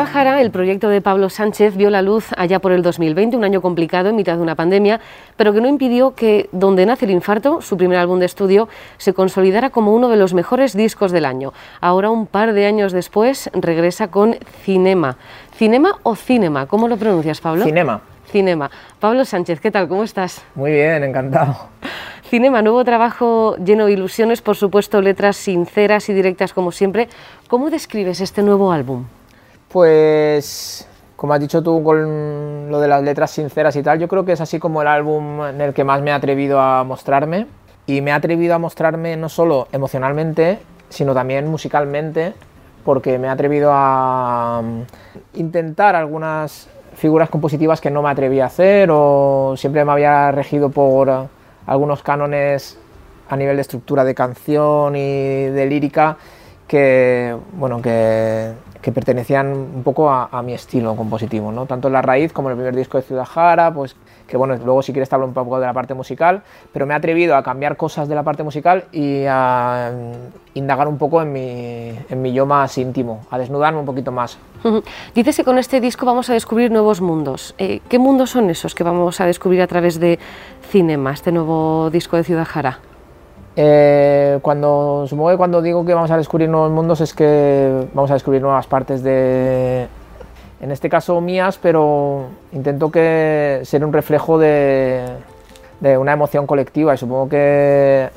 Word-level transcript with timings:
Ciudad 0.00 0.14
Jara, 0.14 0.40
el 0.40 0.50
proyecto 0.50 0.88
de 0.88 1.02
Pablo 1.02 1.28
Sánchez 1.28 1.76
vio 1.76 1.90
la 1.90 2.00
luz 2.00 2.30
allá 2.38 2.58
por 2.58 2.72
el 2.72 2.80
2020, 2.80 3.36
un 3.36 3.44
año 3.44 3.60
complicado 3.60 4.08
en 4.08 4.16
mitad 4.16 4.36
de 4.36 4.40
una 4.40 4.54
pandemia, 4.54 4.98
pero 5.36 5.52
que 5.52 5.60
no 5.60 5.68
impidió 5.68 6.14
que 6.14 6.48
Donde 6.52 6.86
nace 6.86 7.04
el 7.04 7.10
infarto, 7.10 7.60
su 7.60 7.76
primer 7.76 7.98
álbum 7.98 8.18
de 8.18 8.24
estudio, 8.24 8.66
se 8.96 9.12
consolidara 9.12 9.68
como 9.68 9.94
uno 9.94 10.08
de 10.08 10.16
los 10.16 10.32
mejores 10.32 10.74
discos 10.74 11.12
del 11.12 11.26
año. 11.26 11.52
Ahora, 11.82 12.08
un 12.08 12.26
par 12.26 12.54
de 12.54 12.64
años 12.64 12.94
después, 12.94 13.50
regresa 13.52 14.08
con 14.08 14.36
Cinema. 14.62 15.18
¿Cinema 15.52 15.98
o 16.02 16.16
Cinema? 16.16 16.64
¿Cómo 16.64 16.88
lo 16.88 16.96
pronuncias, 16.96 17.42
Pablo? 17.42 17.66
Cinema. 17.66 18.00
Cinema. 18.24 18.70
Pablo 19.00 19.26
Sánchez, 19.26 19.60
¿qué 19.60 19.70
tal? 19.70 19.86
¿Cómo 19.86 20.04
estás? 20.04 20.42
Muy 20.54 20.70
bien, 20.72 21.04
encantado. 21.04 21.68
Cinema, 22.22 22.62
nuevo 22.62 22.82
trabajo 22.86 23.54
lleno 23.62 23.84
de 23.84 23.92
ilusiones, 23.92 24.40
por 24.40 24.56
supuesto, 24.56 25.02
letras 25.02 25.36
sinceras 25.36 26.08
y 26.08 26.14
directas 26.14 26.54
como 26.54 26.72
siempre. 26.72 27.10
¿Cómo 27.48 27.68
describes 27.68 28.22
este 28.22 28.42
nuevo 28.42 28.72
álbum? 28.72 29.04
Pues, 29.72 30.88
como 31.14 31.32
has 31.32 31.40
dicho 31.40 31.62
tú 31.62 31.82
con 31.84 32.70
lo 32.70 32.80
de 32.80 32.88
las 32.88 33.02
letras 33.04 33.30
sinceras 33.30 33.76
y 33.76 33.82
tal, 33.84 34.00
yo 34.00 34.08
creo 34.08 34.24
que 34.24 34.32
es 34.32 34.40
así 34.40 34.58
como 34.58 34.82
el 34.82 34.88
álbum 34.88 35.44
en 35.44 35.60
el 35.60 35.72
que 35.72 35.84
más 35.84 36.02
me 36.02 36.10
he 36.10 36.12
atrevido 36.12 36.60
a 36.60 36.82
mostrarme. 36.82 37.46
Y 37.86 38.00
me 38.00 38.10
he 38.10 38.14
atrevido 38.14 38.54
a 38.54 38.58
mostrarme 38.58 39.16
no 39.16 39.28
solo 39.28 39.68
emocionalmente, 39.70 40.58
sino 40.88 41.14
también 41.14 41.46
musicalmente, 41.46 42.34
porque 42.84 43.18
me 43.18 43.28
he 43.28 43.30
atrevido 43.30 43.70
a 43.72 44.60
mm, 44.62 45.38
intentar 45.38 45.94
algunas 45.94 46.68
figuras 46.94 47.30
compositivas 47.30 47.80
que 47.80 47.90
no 47.90 48.02
me 48.02 48.10
atreví 48.10 48.40
a 48.40 48.46
hacer 48.46 48.88
o 48.92 49.54
siempre 49.56 49.84
me 49.84 49.92
había 49.92 50.32
regido 50.32 50.70
por 50.70 51.28
algunos 51.66 52.02
cánones 52.02 52.76
a 53.28 53.36
nivel 53.36 53.56
de 53.56 53.62
estructura 53.62 54.02
de 54.04 54.14
canción 54.14 54.96
y 54.96 55.44
de 55.44 55.66
lírica 55.66 56.16
que, 56.66 57.36
bueno, 57.52 57.80
que, 57.80 58.52
que 58.82 58.92
pertenecían 58.92 59.48
un 59.48 59.82
poco 59.82 60.10
a, 60.10 60.42
mi 60.42 60.54
estilo 60.54 60.96
compositivo, 60.96 61.52
¿no? 61.52 61.66
tanto 61.66 61.90
La 61.90 62.00
Raíz 62.00 62.32
como 62.32 62.48
el 62.48 62.56
primer 62.56 62.74
disco 62.74 62.96
de 62.96 63.02
Ciudad 63.02 63.26
Jara, 63.26 63.72
pues 63.74 63.94
que 64.26 64.36
bueno, 64.36 64.56
luego 64.56 64.80
si 64.80 64.92
quieres 64.92 65.08
te 65.08 65.14
hablo 65.14 65.26
un 65.26 65.34
poco 65.34 65.58
de 65.58 65.66
la 65.66 65.72
parte 65.72 65.92
musical, 65.92 66.42
pero 66.72 66.86
me 66.86 66.94
he 66.94 66.96
atrevido 66.96 67.36
a 67.36 67.42
cambiar 67.42 67.76
cosas 67.76 68.08
de 68.08 68.14
la 68.14 68.22
parte 68.22 68.42
musical 68.42 68.84
y 68.92 69.24
a 69.28 69.92
indagar 70.54 70.88
un 70.88 70.98
poco 70.98 71.20
en 71.20 71.32
mi, 71.32 71.92
en 72.08 72.22
mi 72.22 72.32
yo 72.32 72.46
más 72.46 72.78
íntimo, 72.78 73.26
a 73.30 73.38
desnudarme 73.38 73.80
un 73.80 73.86
poquito 73.86 74.12
más. 74.12 74.38
Dices 75.14 75.36
que 75.36 75.44
con 75.44 75.58
este 75.58 75.80
disco 75.80 76.06
vamos 76.06 76.30
a 76.30 76.34
descubrir 76.34 76.70
nuevos 76.70 77.00
mundos. 77.00 77.54
Eh, 77.58 77.80
¿Qué 77.88 77.98
mundos 77.98 78.30
son 78.30 78.50
esos 78.50 78.74
que 78.74 78.84
vamos 78.84 79.20
a 79.20 79.26
descubrir 79.26 79.62
a 79.62 79.66
través 79.66 79.98
de 79.98 80.18
Cinema, 80.70 81.12
este 81.12 81.32
nuevo 81.32 81.90
disco 81.90 82.16
de 82.16 82.24
Ciudad 82.24 82.46
Jara? 82.46 82.78
Eh, 83.56 84.38
cuando, 84.42 85.06
supongo 85.08 85.30
que 85.30 85.36
cuando 85.36 85.60
digo 85.60 85.84
que 85.84 85.92
vamos 85.92 86.10
a 86.10 86.16
descubrir 86.16 86.48
nuevos 86.48 86.70
mundos 86.70 87.00
es 87.00 87.12
que 87.14 87.88
vamos 87.92 88.10
a 88.10 88.14
descubrir 88.14 88.40
nuevas 88.40 88.66
partes 88.66 89.02
de, 89.02 89.88
en 90.60 90.70
este 90.70 90.88
caso 90.88 91.20
mías, 91.20 91.58
pero 91.60 92.26
intento 92.52 92.90
que 92.90 93.60
ser 93.64 93.84
un 93.84 93.92
reflejo 93.92 94.38
de, 94.38 95.16
una 95.80 96.12
emoción 96.12 96.46
colectiva 96.46 96.94
y 96.94 96.98
supongo 96.98 97.28
que 97.28 98.10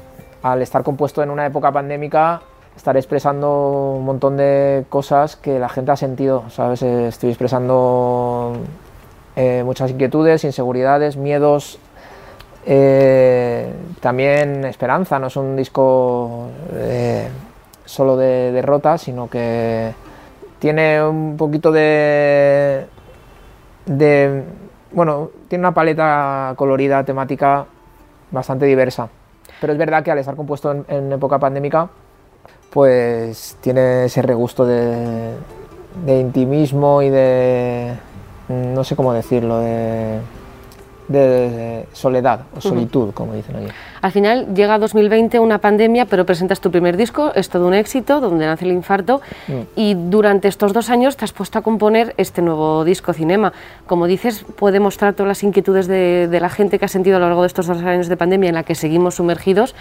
al 0.43 0.61
estar 0.61 0.83
compuesto 0.83 1.23
en 1.23 1.29
una 1.29 1.45
época 1.45 1.71
pandémica 1.71 2.41
estaré 2.75 2.99
expresando 2.99 3.93
un 3.97 4.05
montón 4.05 4.35
de 4.35 4.85
cosas 4.89 5.35
que 5.37 5.57
la 5.57 5.69
gente 5.69 5.91
ha 5.91 5.95
sentido, 5.95 6.43
¿sabes? 6.49 6.81
Estoy 6.81 7.29
expresando 7.29 8.57
eh, 9.35 9.63
muchas 9.63 9.91
inquietudes, 9.91 10.43
inseguridades, 10.43 11.15
miedos, 11.15 11.79
eh, 12.65 13.73
también 13.99 14.63
esperanza, 14.65 15.19
no 15.19 15.27
es 15.27 15.35
un 15.35 15.55
disco 15.55 16.47
eh, 16.73 17.27
solo 17.85 18.15
de 18.15 18.51
derrota, 18.51 18.97
sino 18.97 19.29
que 19.29 19.93
tiene 20.59 21.03
un 21.03 21.35
poquito 21.35 21.71
de, 21.71 22.85
de, 23.85 24.43
bueno, 24.91 25.29
tiene 25.47 25.61
una 25.61 25.73
paleta 25.73 26.53
colorida, 26.55 27.03
temática 27.03 27.65
bastante 28.31 28.65
diversa. 28.65 29.09
Pero 29.59 29.73
es 29.73 29.79
verdad 29.79 30.03
que 30.03 30.11
al 30.11 30.19
estar 30.19 30.35
compuesto 30.35 30.71
en, 30.87 31.11
época 31.11 31.39
pandémica, 31.39 31.89
pues 32.69 33.57
tiene 33.61 34.05
ese 34.05 34.21
regusto 34.21 34.65
de, 34.65 35.33
intimismo 36.07 37.01
y 37.01 37.09
de, 37.09 37.93
no 38.49 38.83
sé 38.83 38.95
cómo 38.95 39.13
decirlo, 39.13 39.59
de 39.59 40.19
de 41.07 41.85
soledad 41.91 42.41
o 42.55 42.61
solitud, 42.61 43.13
como 43.13 43.33
dicen 43.33 43.55
allí. 43.55 43.67
Al 44.01 44.11
final 44.11 44.53
llega 44.53 44.77
2020 44.79 45.39
una 45.39 45.59
pandemia, 45.59 46.05
pero 46.05 46.25
presentas 46.25 46.61
tu 46.61 46.71
primer 46.71 46.97
disco, 46.97 47.31
es 47.35 47.49
todo 47.49 47.67
un 47.67 47.73
éxito, 47.73 48.19
donde 48.21 48.45
nace 48.45 48.65
el 48.65 48.71
infarto, 48.71 49.21
mm. 49.47 49.53
y 49.75 49.95
durante 49.95 50.47
estos 50.47 50.73
dos 50.73 50.89
años 50.89 51.17
te 51.17 51.25
has 51.25 51.33
puesto 51.33 51.59
a 51.59 51.61
componer 51.61 52.13
este 52.17 52.41
nuevo 52.41 52.85
disco 52.85 53.13
Cinema. 53.13 53.53
Como 53.85 54.07
dices, 54.07 54.45
puede 54.55 54.79
mostrar 54.79 55.13
todas 55.13 55.27
las 55.27 55.43
inquietudes 55.43 55.87
de, 55.87 56.39
la 56.41 56.49
gente 56.49 56.79
que 56.79 56.85
ha 56.85 56.89
sentido 56.89 57.17
a 57.17 57.19
lo 57.19 57.27
largo 57.27 57.41
de 57.41 57.47
estos 57.47 57.67
dos 57.67 57.81
años 57.81 58.07
de 58.07 58.17
pandemia 58.17 58.49
en 58.49 58.55
la 58.55 58.63
que 58.63 58.75
seguimos 58.75 59.15
sumergidos, 59.15 59.75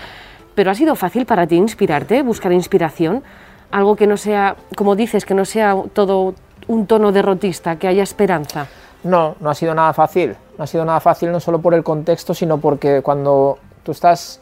pero 0.54 0.70
ha 0.70 0.74
sido 0.74 0.94
fácil 0.96 1.26
para 1.26 1.46
ti 1.46 1.56
inspirarte, 1.56 2.22
buscar 2.22 2.52
inspiración, 2.52 3.22
algo 3.70 3.96
que 3.96 4.06
no 4.06 4.16
sea, 4.16 4.56
como 4.76 4.96
dices, 4.96 5.24
que 5.24 5.34
no 5.34 5.44
sea 5.44 5.76
todo 5.92 6.34
un 6.68 6.86
tono 6.86 7.10
derrotista, 7.10 7.76
que 7.76 7.88
haya 7.88 8.02
esperanza. 8.02 8.66
No, 9.04 9.34
no 9.40 9.50
ha 9.50 9.54
sido 9.54 9.74
nada 9.74 9.92
fácil. 9.92 10.36
Ha 10.62 10.66
sido 10.68 10.84
nada 10.84 11.00
fácil 11.00 11.32
no 11.32 11.40
solo 11.40 11.60
por 11.60 11.74
el 11.74 11.82
contexto, 11.82 12.34
sino 12.34 12.58
porque 12.58 13.02
cuando 13.02 13.58
tú 13.82 13.90
estás 13.90 14.38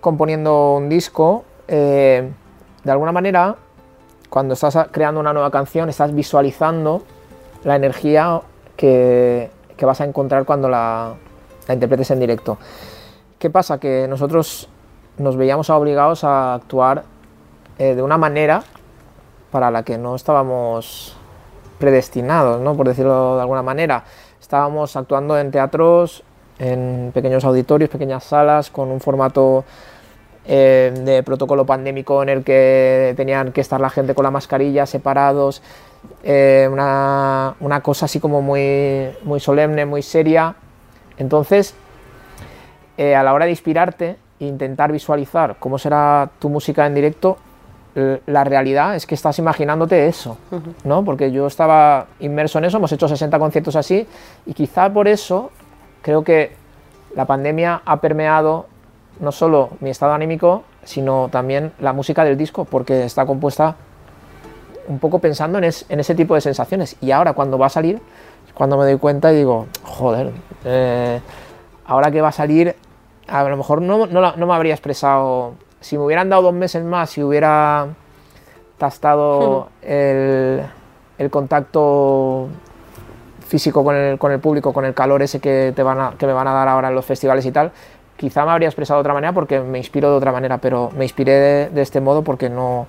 componiendo 0.00 0.74
un 0.74 0.88
disco, 0.88 1.44
eh, 1.68 2.28
de 2.82 2.90
alguna 2.90 3.12
manera, 3.12 3.54
cuando 4.28 4.54
estás 4.54 4.76
creando 4.90 5.20
una 5.20 5.32
nueva 5.32 5.52
canción, 5.52 5.88
estás 5.88 6.12
visualizando 6.12 7.04
la 7.62 7.76
energía 7.76 8.40
que, 8.76 9.48
vas 9.80 10.00
a 10.00 10.06
encontrar 10.06 10.44
cuando 10.44 10.68
la, 10.68 11.14
interpretes 11.68 12.10
en 12.10 12.18
directo. 12.18 12.58
¿Qué 13.38 13.48
pasa? 13.48 13.78
Que 13.78 14.08
nosotros 14.08 14.68
nos 15.18 15.36
veíamos 15.36 15.70
obligados 15.70 16.24
a 16.24 16.54
actuar 16.54 17.04
eh, 17.78 17.94
de 17.94 18.02
una 18.02 18.18
manera 18.18 18.64
para 19.52 19.70
la 19.70 19.84
que 19.84 19.98
no 19.98 20.16
estábamos 20.16 21.16
predestinados, 21.78 22.60
¿no? 22.60 22.74
por 22.76 22.88
decirlo 22.88 23.36
de 23.36 23.42
alguna 23.42 23.62
manera. 23.62 24.02
Estábamos 24.50 24.96
actuando 24.96 25.38
en 25.38 25.52
teatros, 25.52 26.24
en 26.58 27.12
pequeños 27.14 27.44
auditorios, 27.44 27.88
pequeñas 27.88 28.24
salas, 28.24 28.68
con 28.68 28.90
un 28.90 28.98
formato 28.98 29.64
eh, 30.44 30.92
de 31.04 31.22
protocolo 31.22 31.64
pandémico 31.64 32.20
en 32.20 32.30
el 32.30 32.42
que 32.42 33.14
tenían 33.16 33.52
que 33.52 33.60
estar 33.60 33.80
la 33.80 33.90
gente 33.90 34.12
con 34.12 34.24
la 34.24 34.32
mascarilla 34.32 34.86
separados, 34.86 35.62
eh, 36.24 36.68
una, 36.68 37.54
una, 37.60 37.80
cosa 37.80 38.06
así 38.06 38.18
como 38.18 38.42
muy, 38.42 39.10
muy 39.22 39.38
solemne, 39.38 39.86
muy 39.86 40.02
seria. 40.02 40.56
Entonces, 41.16 41.76
eh, 42.98 43.14
a 43.14 43.22
la 43.22 43.32
hora 43.32 43.44
de 43.44 43.52
inspirarte 43.52 44.16
e 44.40 44.46
intentar 44.46 44.90
visualizar 44.90 45.58
cómo 45.60 45.78
será 45.78 46.28
tu 46.40 46.48
música 46.48 46.84
en 46.86 46.96
directo, 46.96 47.36
la 47.94 48.44
realidad 48.44 48.94
es 48.94 49.06
que 49.06 49.14
estás 49.14 49.38
imaginándote 49.38 50.06
eso, 50.06 50.38
¿no? 50.84 51.04
Porque 51.04 51.32
yo 51.32 51.46
estaba 51.46 52.06
inmerso 52.20 52.58
en 52.58 52.66
eso, 52.66 52.76
hemos 52.76 52.92
hecho 52.92 53.08
60 53.08 53.38
conciertos 53.38 53.74
así 53.74 54.06
y 54.46 54.54
quizá 54.54 54.92
por 54.92 55.08
eso 55.08 55.50
creo 56.02 56.22
que 56.22 56.52
la 57.16 57.24
pandemia 57.24 57.82
ha 57.84 58.00
permeado 58.00 58.66
no 59.18 59.32
solo 59.32 59.70
mi 59.80 59.90
estado 59.90 60.12
anímico, 60.12 60.62
sino 60.84 61.28
también 61.30 61.72
la 61.80 61.92
música 61.92 62.24
del 62.24 62.36
disco, 62.36 62.64
porque 62.64 63.04
está 63.04 63.26
compuesta 63.26 63.76
un 64.88 64.98
poco 64.98 65.18
pensando 65.18 65.58
en, 65.58 65.64
ese 65.64 66.14
tipo 66.14 66.34
de 66.34 66.40
sensaciones. 66.40 66.96
Y 67.00 67.10
ahora 67.10 67.34
cuando 67.34 67.58
va 67.58 67.66
a 67.66 67.70
salir, 67.70 68.00
cuando 68.54 68.76
me 68.78 68.84
doy 68.84 68.98
cuenta 68.98 69.32
y 69.32 69.36
digo, 69.36 69.66
joder, 69.84 70.32
eh, 70.64 71.20
ahora 71.84 72.10
que 72.10 72.20
va 72.20 72.28
a 72.28 72.32
salir, 72.32 72.74
a 73.28 73.44
lo 73.44 73.56
mejor 73.56 73.82
no, 73.82 74.06
no 74.06 74.46
me 74.46 74.54
habría 74.54 74.74
expresado 74.74 75.54
si 75.80 75.96
me 75.96 76.04
hubieran 76.04 76.28
dado 76.28 76.42
dos 76.42 76.54
meses 76.54 76.84
más, 76.84 77.10
si 77.10 77.22
hubiera 77.22 77.88
tastado 78.78 79.68
el, 79.82 80.62
contacto 81.30 82.48
físico 83.46 83.84
con 83.84 83.96
el, 83.96 84.18
con 84.18 84.32
el, 84.32 84.40
público, 84.40 84.72
con 84.72 84.84
el 84.84 84.94
calor 84.94 85.22
ese 85.22 85.40
que, 85.40 85.72
te 85.74 85.82
van 85.82 86.00
a, 86.00 86.10
que 86.18 86.26
me 86.26 86.32
van 86.32 86.48
a 86.48 86.52
dar 86.52 86.68
ahora 86.68 86.88
en 86.88 86.94
los 86.94 87.04
festivales 87.04 87.44
y 87.44 87.52
tal, 87.52 87.72
quizá 88.16 88.44
me 88.44 88.52
habría 88.52 88.68
expresado 88.68 88.98
de 88.98 89.02
otra 89.02 89.14
manera 89.14 89.32
porque 89.32 89.60
me 89.60 89.78
inspiro 89.78 90.10
de 90.10 90.16
otra 90.16 90.32
manera, 90.32 90.58
pero 90.58 90.90
me 90.96 91.04
inspiré 91.04 91.70
de 91.70 91.82
este 91.82 92.00
modo 92.00 92.22
porque 92.22 92.48
no, 92.48 92.86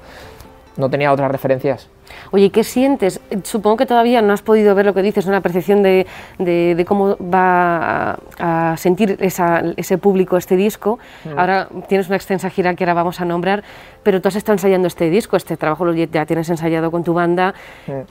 no 0.78 0.90
tenía 0.90 1.12
otras 1.12 1.32
referencias. 1.32 1.90
Oye, 2.32 2.50
¿qué 2.50 2.64
sientes? 2.64 3.20
Supongo 3.44 3.78
que 3.78 3.86
todavía 3.86 4.22
no 4.22 4.34
has 4.34 4.42
podido 4.42 4.76
ver 4.76 4.86
lo 4.86 4.94
que 4.94 5.02
dices, 5.02 5.26
una 5.26 5.42
percepción 5.42 5.84
de, 5.84 6.08
de, 6.38 6.86
cómo 6.88 7.18
va 7.18 8.20
a, 8.40 8.76
sentir 8.78 9.18
ese 9.20 9.98
público 9.98 10.38
este 10.38 10.56
disco. 10.56 11.00
Mm. 11.26 11.40
Ahora 11.40 11.70
tienes 11.88 12.08
una 12.08 12.16
extensa 12.16 12.50
gira 12.50 12.74
que 12.76 12.84
ahora 12.84 12.94
vamos 12.94 13.22
a 13.22 13.26
nombrar, 13.26 13.64
pero 14.04 14.22
tú 14.22 14.28
has 14.28 14.36
estado 14.36 14.54
ensayando 14.54 14.88
este 14.88 15.10
disco, 15.10 15.38
este 15.38 15.58
trabajo 15.58 15.86
lo 15.86 15.94
ya 15.94 16.26
tienes 16.26 16.50
ensayado 16.50 16.92
con 16.92 17.04
tu 17.04 17.14
banda. 17.14 17.54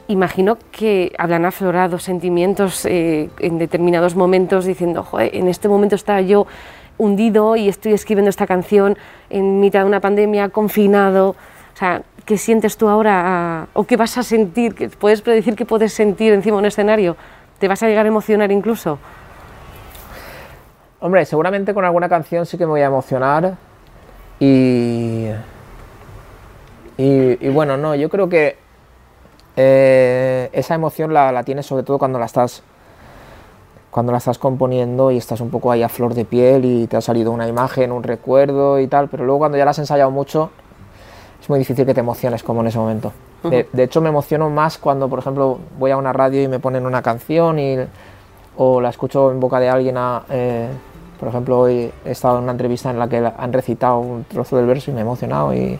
Imagino 0.08 0.58
que 0.70 1.12
habrán 1.18 1.44
aflorado 1.44 1.98
sentimientos 1.98 2.84
eh, 2.86 3.30
en 3.38 3.58
determinados 3.58 4.14
momentos 4.14 4.64
diciendo, 4.64 5.02
Joder, 5.02 5.34
en 5.34 5.48
este 5.48 5.68
momento 5.68 5.96
estaba 5.96 6.20
yo 6.20 6.46
hundido 6.98 7.56
y 7.56 7.68
estoy 7.68 7.94
escribiendo 7.94 8.28
esta 8.28 8.46
canción 8.46 8.96
en 9.30 9.58
mitad 9.60 9.80
de 9.80 9.86
una 9.86 10.00
pandemia, 10.00 10.50
confinado. 10.50 11.30
O 11.30 11.76
sea, 11.76 12.02
¿qué 12.24 12.38
sientes 12.38 12.76
tú 12.76 12.88
ahora 12.88 13.68
o 13.72 13.84
qué 13.84 13.96
vas 13.96 14.16
a 14.18 14.22
sentir? 14.22 14.90
¿Puedes 14.98 15.22
predecir 15.22 15.56
qué 15.56 15.64
puedes 15.64 15.92
sentir 15.92 16.32
encima 16.32 16.56
de 16.56 16.60
un 16.60 16.66
escenario? 16.66 17.16
¿Te 17.58 17.68
vas 17.68 17.82
a 17.82 17.88
llegar 17.88 18.06
a 18.06 18.08
emocionar 18.08 18.50
incluso? 18.50 18.98
Hombre, 21.00 21.24
seguramente 21.24 21.72
con 21.72 21.84
alguna 21.84 22.08
canción 22.08 22.46
sí 22.46 22.58
que 22.58 22.64
me 22.64 22.70
voy 22.70 22.82
a 22.82 22.86
emocionar 22.86 23.56
y... 24.38 25.28
Y, 27.02 27.48
bueno, 27.48 27.78
no, 27.78 27.94
yo 27.94 28.10
creo 28.10 28.28
que 28.28 28.58
eh, 29.56 30.50
esa 30.52 30.74
emoción 30.74 31.14
la, 31.14 31.32
la, 31.32 31.44
tienes 31.44 31.64
sobre 31.64 31.82
todo 31.82 31.98
cuando 31.98 32.18
la 32.18 32.26
estás 32.26 32.62
cuando 33.90 34.12
la 34.12 34.18
estás 34.18 34.38
componiendo 34.38 35.10
y 35.10 35.16
estás 35.16 35.40
un 35.40 35.48
poco 35.48 35.72
ahí 35.72 35.82
a 35.82 35.88
flor 35.88 36.12
de 36.12 36.26
piel 36.26 36.66
y 36.66 36.86
te 36.86 36.98
ha 36.98 37.00
salido 37.00 37.32
una 37.32 37.48
imagen, 37.48 37.90
un 37.90 38.02
recuerdo 38.02 38.78
y 38.78 38.86
tal, 38.86 39.08
pero 39.08 39.24
luego 39.24 39.38
cuando 39.38 39.56
ya 39.56 39.64
la 39.64 39.70
has 39.70 39.78
ensayado 39.78 40.10
mucho 40.10 40.50
muy 41.50 41.58
difícil 41.58 41.84
que 41.84 41.92
te 41.92 42.00
emociones 42.00 42.42
como 42.42 42.62
en 42.62 42.68
ese 42.68 42.78
momento. 42.78 43.12
de, 43.42 43.66
hecho 43.82 44.00
me 44.00 44.08
emociono 44.08 44.48
más 44.48 44.78
cuando, 44.78 45.08
por 45.08 45.18
ejemplo, 45.18 45.58
voy 45.78 45.90
a 45.90 45.96
una 45.96 46.12
radio 46.12 46.42
y 46.42 46.48
me 46.48 46.60
ponen 46.60 46.86
una 46.86 47.02
canción 47.02 47.58
y, 47.58 47.76
o 48.56 48.80
la 48.80 48.88
escucho 48.88 49.30
en 49.30 49.40
boca 49.40 49.60
de 49.60 49.68
alguien 49.68 49.96
eh, 50.30 50.68
por 51.18 51.28
ejemplo, 51.28 51.58
hoy 51.58 51.92
he 52.04 52.10
estado 52.12 52.38
en 52.38 52.44
una 52.44 52.52
entrevista 52.52 52.88
en 52.88 52.98
la 52.98 53.06
que 53.06 53.18
han 53.18 53.52
recitado 53.52 53.98
un 53.98 54.24
trozo 54.24 54.56
del 54.56 54.64
verso 54.64 54.90
y 54.90 54.94
me 54.94 55.00
he 55.00 55.02
emocionado. 55.02 55.52
Y... 55.52 55.76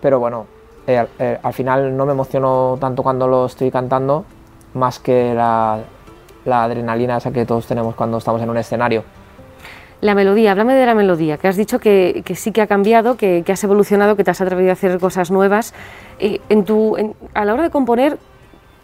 Pero 0.00 0.18
bueno, 0.18 0.46
eh, 0.84 1.06
eh, 1.20 1.38
al 1.40 1.52
final 1.52 1.96
no 1.96 2.04
me 2.06 2.12
emociono 2.12 2.76
tanto 2.80 3.04
cuando 3.04 3.28
lo 3.28 3.46
estoy 3.46 3.70
cantando, 3.70 4.24
más 4.74 4.98
que 4.98 5.32
la, 5.32 5.78
adrenalina 6.44 7.18
esa 7.18 7.30
que 7.30 7.46
todos 7.46 7.66
tenemos 7.66 7.94
cuando 7.94 8.18
estamos 8.18 8.42
en 8.42 8.50
un 8.50 8.56
escenario. 8.56 9.04
La 10.02 10.16
melodía, 10.16 10.50
háblame 10.50 10.74
de 10.74 10.84
la 10.84 10.96
melodía, 10.96 11.38
que 11.38 11.46
has 11.46 11.56
dicho 11.56 11.78
que, 11.78 12.24
sí 12.34 12.50
que 12.50 12.60
ha 12.60 12.66
cambiado, 12.66 13.16
que, 13.16 13.44
has 13.46 13.62
evolucionado, 13.62 14.16
que 14.16 14.24
te 14.24 14.32
has 14.32 14.40
atrevido 14.40 14.70
a 14.70 14.72
hacer 14.72 14.98
cosas 14.98 15.30
nuevas. 15.30 15.74
Eh, 16.18 16.40
a 17.34 17.44
la 17.44 17.54
hora 17.54 17.62
de 17.62 17.70
componer, 17.70 18.18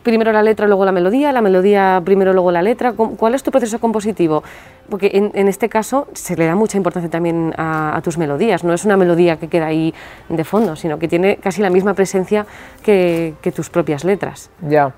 primero 0.05 0.31
la 0.31 0.45
letra, 0.45 0.69
luego 0.69 0.85
la 0.85 0.93
melodía, 0.93 1.33
la 1.33 1.41
melodía 1.41 2.01
primero, 2.05 2.33
luego 2.33 2.53
la 2.53 2.63
letra. 2.63 2.93
¿Cuál 2.93 3.35
es 3.35 3.43
tu 3.43 3.51
proceso 3.51 3.81
compositivo? 3.81 4.45
Porque 4.89 5.11
en, 5.35 5.49
este 5.49 5.69
caso 5.69 6.07
se 6.13 6.37
le 6.37 6.47
da 6.47 6.55
mucha 6.55 6.77
importancia 6.77 7.11
también 7.11 7.53
a, 7.59 8.01
tus 8.05 8.17
melodías. 8.17 8.63
No 8.63 8.73
es 8.73 8.85
una 8.85 8.97
melodía 8.97 9.39
que 9.39 9.49
queda 9.49 9.67
ahí 9.67 9.93
de 10.29 10.45
fondo, 10.45 10.77
sino 10.77 11.01
que 11.01 11.09
tiene 11.09 11.39
casi 11.39 11.63
la 11.63 11.71
misma 11.71 11.95
presencia 11.95 12.47
que, 12.85 13.35
tus 13.57 13.71
propias 13.71 14.05
letras. 14.05 14.51
Ya. 14.63 14.95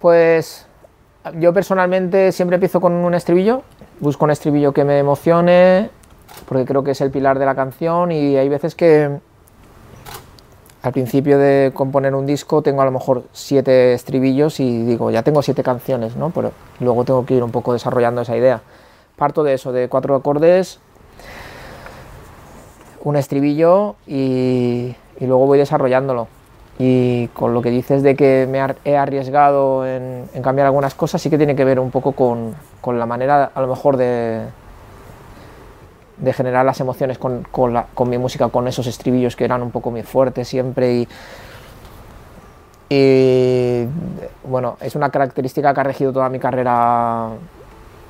Pues 0.00 0.66
yo 1.38 1.54
personalmente 1.54 2.30
siempre 2.30 2.56
empiezo 2.56 2.78
con 2.78 2.92
un 2.92 3.14
estribillo, 3.14 3.62
busco 4.00 4.24
un 4.24 4.30
estribillo 4.30 4.72
que 4.72 4.84
me 4.84 4.98
emocione, 4.98 5.90
porque 6.48 6.64
creo 6.64 6.84
que 6.84 6.92
es 6.92 7.00
el 7.00 7.10
pilar 7.10 7.38
de 7.38 7.46
la 7.46 7.54
canción 7.54 8.12
y 8.12 8.36
hay 8.36 8.48
veces 8.48 8.74
que 8.74 9.18
al 10.82 10.92
principio 10.92 11.38
de 11.38 11.72
componer 11.74 12.14
un 12.14 12.26
disco 12.26 12.62
tengo 12.62 12.82
a 12.82 12.84
lo 12.84 12.92
mejor 12.92 13.24
siete 13.32 13.92
estribillos 13.92 14.60
y 14.60 14.82
digo, 14.84 15.10
ya 15.10 15.22
tengo 15.22 15.42
siete 15.42 15.64
canciones, 15.64 16.14
¿no? 16.14 16.30
Pero 16.30 16.52
luego 16.78 17.04
tengo 17.04 17.26
que 17.26 17.34
ir 17.34 17.42
un 17.42 17.50
poco 17.50 17.72
desarrollando 17.72 18.22
esa 18.22 18.36
idea. 18.36 18.62
Parto 19.16 19.42
de 19.42 19.54
eso, 19.54 19.72
de 19.72 19.88
cuatro 19.88 20.14
acordes, 20.14 20.78
un 23.02 23.16
estribillo 23.16 23.96
y, 24.06 24.94
luego 25.20 25.46
voy 25.46 25.58
desarrollándolo. 25.58 26.28
Y 26.78 27.28
con 27.28 27.54
lo 27.54 27.62
que 27.62 27.70
dices 27.70 28.02
de 28.02 28.14
que 28.16 28.46
me 28.50 28.58
he 28.84 28.96
arriesgado 28.96 29.86
en, 29.86 30.28
cambiar 30.42 30.66
algunas 30.66 30.94
cosas, 30.94 31.22
sí 31.22 31.30
que 31.30 31.38
tiene 31.38 31.56
que 31.56 31.64
ver 31.64 31.80
un 31.80 31.90
poco 31.90 32.12
con, 32.12 32.54
con 32.80 32.98
la 32.98 33.06
manera 33.06 33.50
a 33.54 33.60
lo 33.62 33.66
mejor 33.66 33.96
de, 33.96 34.42
de 36.18 36.32
generar 36.32 36.64
las 36.64 36.80
emociones 36.80 37.18
con, 37.18 37.46
con, 37.50 38.08
mi 38.08 38.18
música, 38.18 38.48
con 38.48 38.66
esos 38.68 38.86
estribillos 38.86 39.36
que 39.36 39.44
eran 39.44 39.62
un 39.62 39.70
poco 39.70 39.90
muy 39.90 40.02
fuertes 40.02 40.48
siempre 40.48 41.06
y, 42.88 43.88
bueno, 44.44 44.76
es 44.80 44.94
una 44.94 45.10
característica 45.10 45.74
que 45.74 45.80
ha 45.80 45.84
regido 45.84 46.12
toda 46.12 46.28
mi 46.28 46.38
carrera 46.38 47.30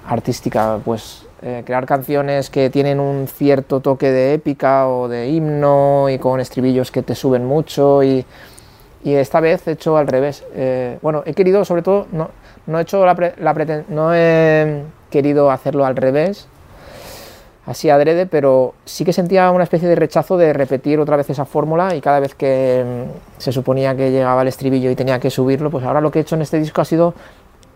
artística, 0.06 0.78
pues 0.84 1.26
eh, 1.42 1.62
crear 1.64 1.86
canciones 1.86 2.50
que 2.50 2.70
tienen 2.70 3.00
un 3.00 3.26
cierto 3.26 3.80
toque 3.80 4.10
de 4.10 4.34
épica 4.34 4.86
o 4.88 5.08
de 5.08 5.28
himno 5.30 6.08
y 6.10 6.18
con 6.18 6.40
estribillos 6.40 6.90
que 6.90 7.02
te 7.02 7.14
suben 7.14 7.44
mucho 7.46 8.02
y, 8.02 8.24
y 9.06 9.14
esta 9.14 9.38
vez 9.38 9.68
he 9.68 9.70
hecho 9.70 9.96
al 9.96 10.08
revés. 10.08 10.42
Eh, 10.56 10.98
bueno, 11.00 11.22
he 11.26 11.32
querido 11.32 11.64
sobre 11.64 11.82
todo, 11.82 12.08
no, 12.10 12.30
no 12.66 12.80
he 12.80 12.82
hecho 12.82 13.06
la, 13.06 13.14
no 13.88 14.12
he 14.12 14.82
querido 15.10 15.52
hacerlo 15.52 15.86
al 15.86 15.94
revés, 15.94 16.48
así 17.66 17.88
adrede, 17.88 18.26
pero 18.26 18.74
sí 18.84 19.04
que 19.04 19.12
sentía 19.12 19.52
una 19.52 19.62
especie 19.62 19.88
de 19.88 19.94
rechazo 19.94 20.36
de 20.36 20.52
repetir 20.52 20.98
otra 20.98 21.16
vez 21.16 21.30
esa 21.30 21.44
fórmula 21.44 21.94
y 21.94 22.00
cada 22.00 22.18
vez 22.18 22.34
que 22.34 22.84
mm, 22.84 23.40
se 23.40 23.52
suponía 23.52 23.94
que 23.94 24.10
llegaba 24.10 24.42
el 24.42 24.48
estribillo 24.48 24.90
y 24.90 24.96
tenía 24.96 25.20
que 25.20 25.30
subirlo, 25.30 25.70
pues 25.70 25.84
ahora 25.84 26.00
lo 26.00 26.10
que 26.10 26.18
he 26.18 26.22
hecho 26.22 26.34
en 26.34 26.42
este 26.42 26.58
disco 26.58 26.80
ha 26.80 26.84
sido 26.84 27.14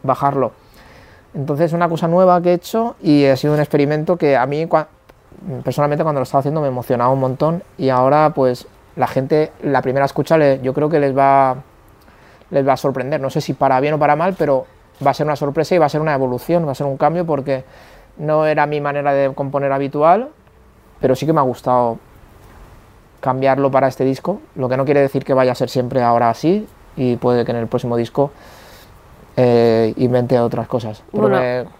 bajarlo. 0.03 0.50
Entonces 1.32 1.73
una 1.73 1.88
cosa 1.88 2.09
nueva 2.09 2.43
que 2.43 2.50
he 2.50 2.55
hecho 2.55 2.97
y 3.00 3.27
ha 3.27 3.37
sido 3.37 3.55
un 3.55 3.61
experimento 3.61 4.17
que 4.17 4.37
a 4.37 4.47
mí 4.47 4.67
personalmente 5.62 6.03
cuando 6.03 6.19
lo 6.19 6.25
estaba 6.25 6.41
haciendo 6.41 6.61
me 6.61 6.67
emocionaba 6.67 7.12
un 7.12 7.21
montón 7.21 7.62
y 7.79 7.88
ahora 7.91 8.32
pues 8.35 8.67
la 8.96 9.06
gente, 9.06 9.52
la 9.62 9.82
primera 9.82 10.04
escucha 10.04 10.37
yo 10.56 10.75
creo 10.75 10.88
que 10.88 11.00
les 11.00 11.16
va, 11.16 11.56
les 12.50 12.66
va 12.66 12.72
a 12.75 12.76
sorprender, 12.76 13.20
no 13.20 13.31
sé 13.31 13.40
si 13.40 13.54
para 13.54 13.81
bien 13.81 13.94
o 13.94 13.98
para 13.98 14.16
mal, 14.16 14.34
pero 14.38 14.66
va 15.04 15.12
a 15.12 15.14
ser 15.14 15.26
una 15.26 15.37
sorpresa 15.37 15.75
y 15.75 15.78
va 15.78 15.87
a 15.87 15.88
ser 15.88 16.00
una 16.00 16.14
evolución, 16.14 16.66
va 16.66 16.72
a 16.72 16.75
ser 16.75 16.87
un 16.87 16.96
cambio 16.96 17.25
porque 17.25 17.64
no 18.19 18.46
era 18.46 18.66
mi 18.66 18.81
manera 18.81 19.12
de 19.12 19.32
componer 19.34 19.72
habitual, 19.72 20.28
pero 21.00 21.14
sí 21.14 21.26
que 21.26 21.32
me 21.32 21.40
ha 21.40 21.44
gustado 21.44 21.98
cambiarlo 23.20 23.70
para 23.70 23.88
este 23.88 24.04
disco, 24.04 24.40
lo 24.54 24.69
que 24.69 24.76
no 24.76 24.84
quiere 24.84 25.00
decir 25.00 25.25
que 25.25 25.34
vaya 25.34 25.52
a 25.52 25.54
ser 25.54 25.69
siempre 25.69 26.02
ahora 26.02 26.31
así 26.31 26.66
y 26.96 27.16
puede 27.16 27.44
que 27.44 27.50
en 27.50 27.58
el 27.58 27.66
próximo 27.66 27.96
disco 27.96 28.31
eh, 29.42 29.94
invente 29.96 30.38
otras 30.38 30.69
cosas. 30.69 31.02
Pero 31.10 31.31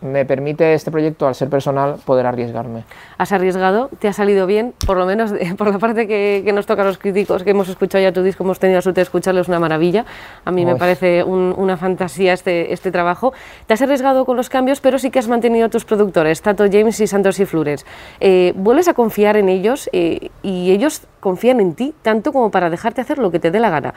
me, 0.01 0.25
permite 0.25 0.73
este 0.73 0.91
proyecto, 0.91 1.27
al 1.27 1.35
ser 1.35 1.51
personal, 1.51 1.97
poder 2.07 2.25
arriesgarme. 2.25 2.85
Has 3.19 3.33
arriesgado, 3.33 3.91
te 3.99 4.09
ha 4.09 4.15
salido 4.15 4.47
bien, 4.47 4.73
por 4.87 4.97
lo 4.97 5.05
menos 5.05 5.33
por 5.59 5.71
la 5.71 5.79
parte 5.79 6.07
que, 6.07 6.51
nos 6.55 6.65
toca 6.65 6.83
a 6.83 6.85
los 6.87 6.97
críticos, 6.97 7.43
que 7.43 7.51
hemos 7.51 7.69
escuchado 7.69 8.03
ya 8.03 8.13
tu 8.13 8.23
disco, 8.23 8.45
hemos 8.45 8.59
tenido 8.59 8.79
la 8.79 8.83
suerte 8.83 9.01
de 9.01 9.03
escucharlo, 9.03 9.43
es 9.43 9.49
una 9.49 9.59
maravilla. 9.59 10.07
A 10.47 10.51
mí 10.51 10.65
me 10.65 10.77
parece 10.77 11.23
una 11.23 11.77
fantasía 11.77 12.33
este, 12.33 12.73
este 12.73 12.91
trabajo. 12.91 13.35
Te 13.67 13.75
has 13.75 13.83
arriesgado 13.83 14.25
con 14.25 14.39
los 14.39 14.49
cambios, 14.49 14.81
pero 14.81 14.99
sí 14.99 15.11
que 15.11 15.19
has 15.19 15.29
mantenido 15.29 15.67
a 15.67 15.69
tus 15.69 15.85
productores, 15.85 16.41
Tato 16.41 16.65
James 16.71 16.99
y 17.01 17.07
Santos 17.07 17.39
y 17.41 17.45
Flores. 17.45 17.85
Eh, 18.21 18.55
¿Vuelves 18.57 18.89
a 18.89 18.95
confiar 18.95 19.37
en 19.37 19.51
ellos 19.51 19.91
eh, 19.93 20.31
y 20.43 20.71
ellos 20.71 21.03
confían 21.21 21.61
en 21.61 21.75
ti 21.75 21.95
tanto 22.01 22.33
como 22.33 22.51
para 22.51 22.71
dejarte 22.71 23.03
hacer 23.03 23.19
lo 23.19 23.31
que 23.31 23.39
te 23.39 23.51
dé 23.51 23.61
la 23.61 23.69
gana? 23.69 23.93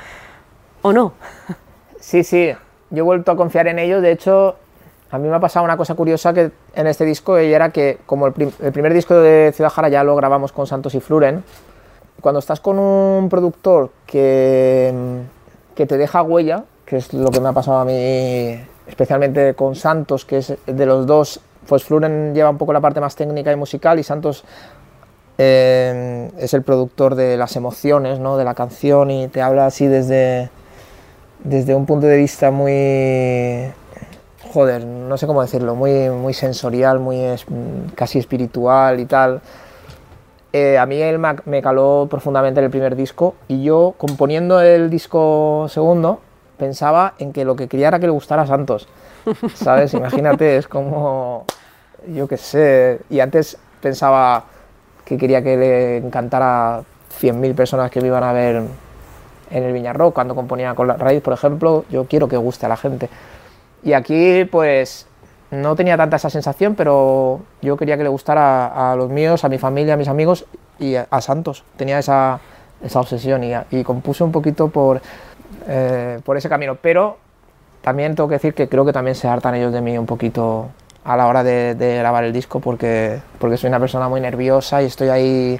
¿O 0.81 0.91
no? 0.91 1.13
Sí, 2.01 2.23
sí, 2.23 2.53
yo 2.93 3.00
he 3.00 3.01
vuelto 3.01 3.31
a 3.31 3.35
confiar 3.35 3.67
en 3.67 3.79
ellos, 3.79 4.03
de 4.03 4.12
hecho, 4.12 4.55
a 5.09 5.17
mí 5.17 5.27
me 5.27 5.35
ha 5.35 5.39
pasado 5.39 5.65
una 5.65 5.77
cosa 5.77 5.95
curiosa 5.95 6.31
que 6.31 6.51
en 6.75 6.88
este 6.88 7.05
disco 7.05 7.39
y 7.39 7.51
era 7.51 7.71
que 7.71 7.97
como 8.05 8.27
el, 8.27 8.33
primer 8.33 8.93
disco 8.93 9.15
de 9.15 9.51
Ciudad 9.53 9.71
Jara 9.71 9.89
ya 9.89 10.03
lo 10.03 10.15
grabamos 10.15 10.51
con 10.51 10.67
Santos 10.67 10.93
y 10.93 11.00
Fluren, 11.00 11.43
cuando 12.21 12.38
estás 12.38 12.59
con 12.59 12.77
un 12.77 13.29
productor 13.29 13.89
que, 14.05 14.93
que 15.75 15.88
te 15.88 15.97
deja 15.97 16.21
huella, 16.21 16.65
que 16.85 16.97
es 16.97 17.12
lo 17.13 17.31
que 17.31 17.39
me 17.39 17.50
ha 17.50 17.53
pasado 17.53 17.79
a 17.79 17.85
mí 17.85 18.59
especialmente 18.85 19.55
con 19.55 19.75
Santos, 19.75 20.23
que 20.23 20.38
es 20.38 20.53
de 20.67 20.85
los 20.85 21.07
dos, 21.07 21.39
pues 21.67 21.83
Fluren 21.83 22.35
lleva 22.35 22.51
un 22.51 22.59
poco 22.59 22.73
la 22.73 22.81
parte 22.81 23.01
más 23.01 23.15
técnica 23.15 23.51
y 23.51 23.55
musical 23.55 23.97
y 23.97 24.03
Santos 24.03 24.43
eh, 25.39 26.29
es 26.38 26.53
el 26.53 26.62
productor 26.62 27.15
de 27.15 27.38
las 27.38 27.55
emociones, 27.55 28.19
¿no? 28.19 28.38
de 28.38 28.43
la 28.43 28.53
canción 28.53 29.09
y 29.09 29.29
te 29.29 29.41
habla 29.41 29.65
así 29.65 29.88
desde 29.88 30.51
desde 31.43 31.75
un 31.75 31.85
punto 31.85 32.07
de 32.07 32.17
vista 32.17 32.51
muy, 32.51 33.71
joder, 34.51 34.85
no 34.85 35.17
sé 35.17 35.27
cómo 35.27 35.41
decirlo, 35.41 35.75
muy, 35.75 36.09
muy 36.09 36.33
sensorial, 36.33 37.00
muy 37.00 37.19
casi 37.95 38.19
espiritual 38.19 39.00
y 39.00 39.05
tal. 39.05 39.41
Eh, 40.53 40.77
a 40.77 40.85
mí 40.85 41.01
él 41.01 41.19
me 41.45 41.62
caló 41.62 42.07
profundamente 42.09 42.59
en 42.59 42.65
el 42.65 42.71
primer 42.71 42.95
disco 42.95 43.35
y 43.47 43.63
yo 43.63 43.95
componiendo 43.97 44.62
el 44.62 44.89
disco 44.89 45.65
segundo 45.67 46.19
pensaba 46.57 47.15
en 47.17 47.33
que 47.33 47.43
lo 47.43 47.55
que 47.55 47.67
quería 47.67 47.88
era 47.88 48.00
que 48.00 48.05
le 48.05 48.12
gustara 48.12 48.43
a 48.43 48.47
Santos, 48.47 48.88
¿sabes? 49.55 49.93
Imagínate, 49.95 50.57
es 50.57 50.67
como, 50.67 51.45
yo 52.07 52.27
qué 52.27 52.38
sé, 52.38 53.00
y 53.09 53.19
antes 53.19 53.57
pensaba 53.81 54.45
que 55.03 55.17
quería 55.17 55.41
que 55.41 55.57
le 55.57 55.97
encantara 55.97 56.77
a 56.77 56.83
100.000 57.19 57.55
personas 57.55 57.91
que 57.91 58.00
me 58.00 58.07
iban 58.07 58.23
a 58.23 58.31
ver 58.31 58.62
en 59.53 59.63
el 59.63 59.72
Viñarro, 59.72 60.12
cuando 60.12 60.36
componía 60.36 60.74
con 60.74 60.88
la 60.88 60.98
raíz, 60.98 61.22
por 61.22 61.33
ejemplo, 61.33 61.86
yo 61.89 62.05
quiero 62.05 62.27
que 62.27 62.38
guste 62.38 62.65
a 62.65 62.69
la 62.69 62.77
gente. 62.77 63.07
Y 63.83 63.93
aquí, 63.93 64.45
pues, 64.45 65.05
no 65.51 65.75
tenía 65.75 65.95
tanta 65.95 66.15
esa 66.15 66.31
sensación, 66.31 66.74
pero 66.74 67.41
yo 67.62 67.77
quería 67.77 67.95
que 67.95 68.03
le 68.03 68.10
gustara 68.10 68.91
a, 68.91 68.95
los 68.95 69.10
míos, 69.10 69.43
a 69.43 69.50
mi 69.50 69.60
familia, 69.60 69.93
a 69.93 69.98
mis 69.98 70.07
amigos 70.07 70.45
y 70.79 70.95
a, 70.95 71.22
Santos. 71.22 71.63
Tenía 71.77 72.00
esa, 72.00 72.39
esa 72.83 73.00
obsesión 73.00 73.43
y, 73.43 73.53
y, 73.69 73.83
compuse 73.83 74.24
un 74.24 74.31
poquito 74.31 74.69
por, 74.69 75.01
eh, 75.67 76.19
por 76.25 76.36
ese 76.36 76.50
camino. 76.50 76.75
Pero 76.81 77.17
también 77.83 78.15
tengo 78.15 78.27
que 78.27 78.36
decir 78.36 78.55
que 78.55 78.67
creo 78.67 78.86
que 78.86 78.93
también 78.93 79.15
se 79.15 79.27
hartan 79.27 79.53
ellos 79.53 79.72
de 79.72 79.81
mí 79.81 79.95
un 79.98 80.07
poquito 80.07 80.69
a 81.03 81.15
la 81.15 81.27
hora 81.27 81.43
de, 81.43 81.75
de 81.75 81.98
grabar 81.98 82.24
el 82.24 82.33
disco 82.33 82.60
porque, 82.60 83.22
porque 83.38 83.57
soy 83.57 83.67
una 83.67 83.79
persona 83.79 84.07
muy 84.10 84.22
nerviosa 84.22 84.81
y 84.81 84.86
estoy 84.86 85.10
ahí 85.10 85.60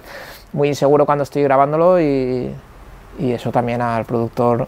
muy 0.54 0.70
inseguro 0.70 1.06
cuando 1.06 1.24
estoy 1.24 1.44
grabándolo 1.44 2.00
y, 2.00 2.56
y 3.20 3.32
eso 3.32 3.52
también 3.52 3.82
al 3.82 4.06
productor 4.06 4.68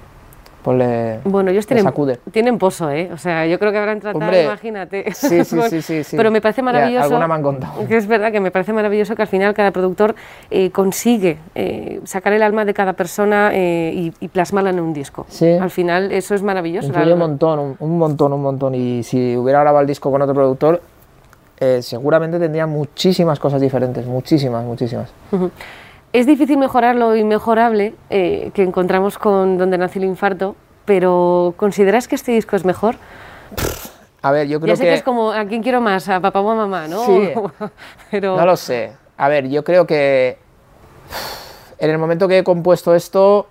pues 0.64 0.80
le, 0.80 1.20
bueno, 1.26 1.52
ellos 1.52 1.68
tienen, 1.68 1.84
sacude. 1.84 2.20
tienen 2.32 2.58
pozo, 2.58 2.90
¿eh? 2.90 3.12
O 3.14 3.18
sea, 3.18 3.46
yo 3.46 3.60
creo 3.60 3.72
que 3.72 3.78
habrán 3.78 4.00
tratado, 4.00 4.26
Hombre, 4.26 4.46
imagínate. 4.46 5.14
Sí, 5.14 5.44
sí, 5.46 5.62
sí, 5.70 5.82
sí, 5.84 6.04
sí. 6.04 6.18
Pero 6.18 6.32
me 6.32 6.42
parece 6.42 6.62
Ya, 6.62 6.66
maravilloso. 6.66 7.04
alguna 7.06 7.28
me 7.28 7.34
han 7.36 7.44
contado. 7.44 7.88
que 7.88 7.96
es 7.96 8.08
verdad 8.08 8.32
que 8.32 8.40
me 8.40 8.50
parece 8.50 8.74
maravilloso 8.74 9.16
que 9.16 9.22
al 9.22 9.28
final 9.28 9.54
cada 9.54 9.70
productor 9.70 10.16
eh, 10.50 10.72
consigue 10.72 11.38
eh, 11.54 12.02
sacar 12.06 12.34
el 12.34 12.42
alma 12.42 12.66
de 12.66 12.74
cada 12.74 12.94
persona 12.94 13.52
eh, 13.54 13.92
y, 13.94 14.14
y 14.20 14.28
plasmarla 14.30 14.72
en 14.72 14.80
un 14.80 14.92
disco. 14.92 15.28
Sí. 15.30 15.52
Al 15.52 15.70
final 15.70 16.12
eso 16.12 16.34
es 16.34 16.42
maravilloso. 16.42 16.88
Influye 16.88 17.14
un 17.14 17.20
montón, 17.20 17.60
un, 17.60 17.76
un 17.80 17.98
montón, 18.00 18.34
un 18.34 18.42
montón. 18.42 18.74
Y 18.74 19.04
si 19.04 19.38
hubiera 19.38 19.60
grabado 19.60 19.82
el 19.82 19.88
disco 19.88 20.10
con 20.10 20.24
otro 20.24 20.34
productor, 20.34 20.82
eh, 21.60 21.84
seguramente 21.84 22.40
tendría 22.40 22.66
muchísimas 22.66 23.40
cosas 23.40 23.62
diferentes, 23.62 24.08
muchísimas, 24.08 24.66
muchísimas. 24.66 25.12
Ujú. 25.32 25.52
Es 26.16 26.26
difícil 26.26 26.58
mejorar 26.58 26.96
lo 26.96 27.14
inmejorable 27.14 27.94
eh, 28.10 28.52
que 28.54 28.64
encontramos 28.64 29.18
con 29.18 29.58
Donde 29.58 29.78
nació 29.78 30.02
el 30.02 30.08
infarto, 30.08 30.56
pero 30.86 31.54
¿consideras 31.58 32.08
que 32.08 32.16
este 32.16 32.32
disco 32.32 32.56
es 32.56 32.64
mejor? 32.64 32.96
A 34.22 34.32
ver, 34.32 34.48
yo 34.48 34.62
creo 34.62 34.76
ya 34.76 34.78
sé 34.78 34.84
que... 34.84 34.94
es 34.94 35.04
como 35.04 35.34
a 35.34 35.44
quién 35.44 35.62
quiero 35.62 35.82
más, 35.82 36.08
a 36.08 36.22
papá 36.22 36.40
o 36.40 36.52
a 36.52 36.56
mamá, 36.56 36.88
¿no? 36.88 37.06
Sí. 37.06 37.34
pero 38.12 38.38
No 38.38 38.46
lo 38.46 38.56
sé. 38.56 38.94
A 39.18 39.28
ver, 39.28 39.50
yo 39.50 39.66
creo 39.66 39.86
que 39.86 40.38
en 41.80 41.90
el 41.90 41.98
momento 41.98 42.30
que 42.30 42.38
he 42.38 42.44
compuesto 42.46 42.96
esto, 42.96 43.48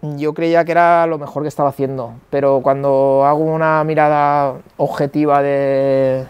yo 0.00 0.32
creía 0.32 0.64
que 0.64 0.70
era 0.70 1.08
lo 1.08 1.18
mejor 1.18 1.42
que 1.42 1.48
estaba 1.48 1.70
haciendo. 1.70 2.12
Pero 2.30 2.60
cuando 2.62 3.24
hago 3.26 3.40
una 3.40 3.82
mirada 3.82 4.58
objetiva 4.76 5.42
de, 5.42 6.24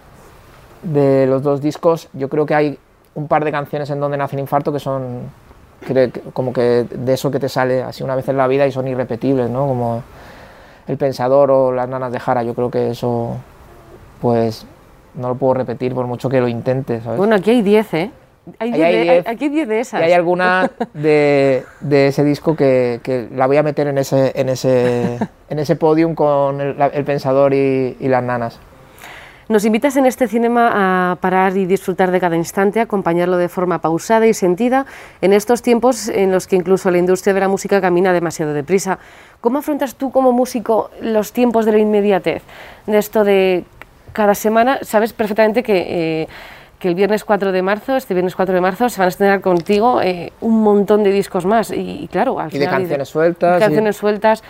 de 0.84 1.26
los 1.26 1.42
dos 1.42 1.60
discos, 1.60 2.08
yo 2.14 2.30
creo 2.30 2.46
que 2.46 2.54
hay 2.54 2.78
un 3.14 3.28
par 3.28 3.44
de 3.44 3.52
canciones 3.52 3.88
en 3.90 4.00
donde 4.00 4.16
nace 4.16 4.36
el 4.36 4.40
infarto 4.40 4.72
que 4.72 4.80
son 4.80 5.30
que- 5.86 6.10
como 6.32 6.52
que 6.52 6.84
de 6.90 7.12
eso 7.12 7.30
que 7.30 7.38
te 7.38 7.48
sale 7.48 7.82
así 7.82 8.02
una 8.02 8.16
vez 8.16 8.26
en 8.28 8.36
la 8.36 8.46
vida 8.46 8.66
y 8.66 8.72
son 8.72 8.88
irrepetibles, 8.88 9.50
¿no? 9.50 9.66
Como 9.66 10.02
El 10.88 10.96
Pensador 10.96 11.50
o 11.50 11.72
Las 11.72 11.88
Nanas 11.88 12.10
de 12.12 12.18
Jara. 12.20 12.42
Yo 12.42 12.54
creo 12.54 12.70
que 12.70 12.90
eso, 12.90 13.36
pues, 14.20 14.66
no 15.14 15.28
lo 15.28 15.34
puedo 15.34 15.54
repetir 15.54 15.94
por 15.94 16.06
mucho 16.06 16.28
que 16.28 16.40
lo 16.40 16.48
intente, 16.48 17.00
¿sabes? 17.02 17.18
bueno, 17.18 17.36
aquí 17.36 17.50
hay 17.50 17.62
10, 17.62 17.94
¿eh? 17.94 18.10
Hay 18.58 18.72
10 18.72 18.84
hay 18.86 18.92
de, 18.96 19.02
10. 19.02 19.26
hay- 19.26 19.34
aquí 19.34 19.44
hay 19.44 19.50
10 19.50 19.68
de 19.68 19.76
Y 19.76 19.80
esas. 19.80 20.02
hay 20.02 20.12
alguna 20.12 20.70
de, 20.94 21.64
de 21.80 22.08
ese 22.08 22.24
disco 22.24 22.56
que, 22.56 23.00
que 23.02 23.28
la 23.34 23.46
voy 23.46 23.56
a 23.58 23.62
meter 23.62 23.86
en 23.86 23.96
ese, 23.98 24.32
en 24.34 24.48
ese, 24.50 25.18
en 25.48 25.58
ese 25.58 25.76
podium 25.76 26.14
con 26.14 26.60
el, 26.60 26.76
El 26.92 27.04
Pensador 27.04 27.54
y, 27.54 27.96
y 28.00 28.08
Las 28.08 28.22
Nanas. 28.22 28.58
Nos 29.48 29.64
invitas 29.66 29.96
en 29.98 30.06
este 30.06 30.26
cinema 30.26 31.10
a 31.12 31.16
parar 31.16 31.56
y 31.56 31.66
disfrutar 31.66 32.10
de 32.10 32.18
cada 32.18 32.34
instante, 32.36 32.80
acompañarlo 32.80 33.36
de 33.36 33.50
forma 33.50 33.78
pausada 33.78 34.26
y 34.26 34.32
sentida 34.32 34.86
en 35.20 35.34
estos 35.34 35.60
tiempos 35.60 36.08
en 36.08 36.32
los 36.32 36.46
que 36.46 36.56
incluso 36.56 36.90
la 36.90 36.96
industria 36.98 37.34
de 37.34 37.40
la 37.40 37.48
música 37.48 37.80
camina 37.80 38.12
demasiado 38.14 38.54
deprisa. 38.54 38.98
¿Cómo 39.42 39.58
afrontas 39.58 39.96
tú 39.96 40.10
como 40.10 40.32
músico 40.32 40.90
los 41.02 41.32
tiempos 41.32 41.66
de 41.66 41.72
la 41.72 41.78
inmediatez? 41.78 42.42
De 42.86 42.96
esto 42.96 43.22
de 43.22 43.64
cada 44.14 44.34
semana, 44.34 44.78
sabes 44.80 45.12
perfectamente 45.12 45.62
que, 45.62 46.22
eh, 46.22 46.28
que 46.78 46.88
el 46.88 46.94
viernes 46.94 47.22
4 47.24 47.52
de 47.52 47.60
marzo, 47.60 47.96
este 47.96 48.14
viernes 48.14 48.34
4 48.36 48.54
de 48.54 48.60
marzo, 48.62 48.88
se 48.88 48.98
van 48.98 49.06
a 49.06 49.08
estrenar 49.10 49.42
contigo 49.42 50.00
eh, 50.00 50.32
un 50.40 50.62
montón 50.62 51.02
de 51.04 51.10
discos 51.12 51.44
más. 51.44 51.70
Y, 51.70 52.04
y 52.04 52.08
claro, 52.08 52.40
al 52.40 52.48
Y 52.48 52.58
de 52.58 52.64
final... 52.66 52.80
canciones 52.80 53.08
sueltas, 53.10 53.58
y- 53.58 53.60
Canciones 53.64 53.96
sueltas. 53.96 54.42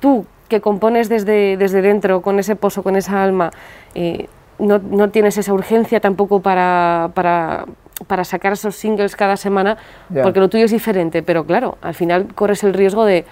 Tú, 0.00 0.26
que 0.52 0.60
compones 0.60 1.08
desde, 1.08 1.56
desde 1.56 1.80
dentro, 1.80 2.20
con 2.20 2.38
ese 2.38 2.56
pozo, 2.56 2.82
con 2.82 2.94
esa 2.94 3.24
alma, 3.24 3.50
eh, 3.94 4.28
no, 4.58 4.78
no 4.78 5.08
tienes 5.08 5.38
esa 5.38 5.54
urgencia 5.54 5.98
tampoco 5.98 6.42
para, 6.42 7.10
para, 7.14 7.64
para 8.06 8.22
sacar 8.24 8.52
esos 8.52 8.76
singles 8.76 9.16
cada 9.16 9.38
semana, 9.38 9.78
porque 10.22 10.40
lo 10.40 10.50
tuyo 10.50 10.66
es 10.66 10.70
diferente, 10.70 11.22
pero 11.22 11.46
claro, 11.46 11.78
al 11.80 11.94
final 11.94 12.34
corres 12.34 12.64
el 12.64 12.74
riesgo 12.74 13.06
de, 13.06 13.24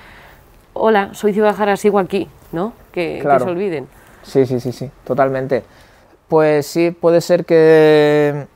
hola, 0.73 1.12
soy 1.12 1.35
Ciudad 1.35 1.55
Jara, 1.55 1.77
sigo 1.77 1.99
aquí, 1.99 2.27
¿no? 2.53 2.73
Que, 2.91 3.21
se 3.23 3.45
olviden. 3.45 3.87
Sí, 4.23 4.47
sí, 4.47 4.59
sí, 4.59 4.73
sí, 4.73 4.91
totalmente. 5.05 5.62
Pues 6.27 6.67
sí, 6.67 6.91
puede 6.91 7.21
ser 7.21 7.45
que, 7.45 8.47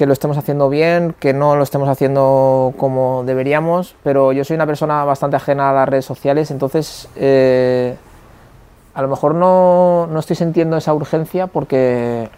que 0.00 0.06
lo 0.06 0.14
estemos 0.14 0.38
haciendo 0.38 0.70
bien, 0.70 1.14
que 1.20 1.34
no 1.34 1.56
lo 1.56 1.62
estemos 1.62 1.86
haciendo 1.86 2.72
como 2.78 3.22
deberíamos, 3.26 3.96
pero 4.02 4.32
yo 4.32 4.44
soy 4.44 4.54
una 4.54 4.64
persona 4.64 5.04
bastante 5.04 5.36
ajena 5.36 5.68
a 5.68 5.74
las 5.74 5.86
redes 5.86 6.06
sociales, 6.06 6.50
entonces 6.50 7.06
eh, 7.16 7.98
a 8.94 9.02
lo 9.02 9.08
mejor 9.08 9.34
no, 9.34 10.06
no 10.06 10.18
estoy 10.18 10.36
sintiendo 10.36 10.78
esa 10.78 10.94
urgencia 10.94 11.48
porque 11.48 12.30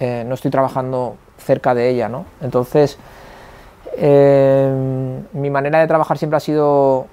eh, 0.00 0.24
no 0.26 0.34
estoy 0.34 0.50
trabajando 0.50 1.16
cerca 1.38 1.72
de 1.74 1.88
ella, 1.88 2.10
¿no? 2.10 2.26
Entonces, 2.42 2.98
eh, 3.96 4.70
mi 5.32 5.48
manera 5.48 5.80
de 5.80 5.86
trabajar 5.86 6.18
siempre 6.18 6.36
ha 6.36 6.40
sido 6.40 7.06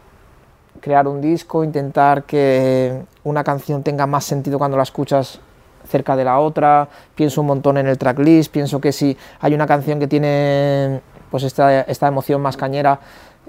crear 0.82 1.08
un 1.08 1.22
disco, 1.22 1.64
intentar 1.64 2.24
que 2.24 3.02
una 3.24 3.46
canción 3.46 3.82
tenga 3.82 4.06
más 4.08 4.26
sentido 4.26 4.58
cuando 4.58 4.76
la 4.76 4.84
escuchas 4.84 5.40
cerca 5.86 6.16
de 6.16 6.24
la 6.24 6.40
otra, 6.40 6.88
pienso 7.16 7.42
un 7.42 7.48
montón 7.48 7.78
en 7.78 7.88
el 7.88 7.98
tracklist, 7.98 8.52
pienso 8.52 8.80
que 8.80 8.92
si 8.92 9.18
hay 9.40 9.54
una 9.54 9.68
canción 9.68 10.00
que 10.00 10.08
tiene 10.08 11.02
pues 11.32 11.44
esta, 11.44 11.82
esta 11.82 12.08
emoción 12.08 12.42
más 12.42 12.58
cañera, 12.58 13.00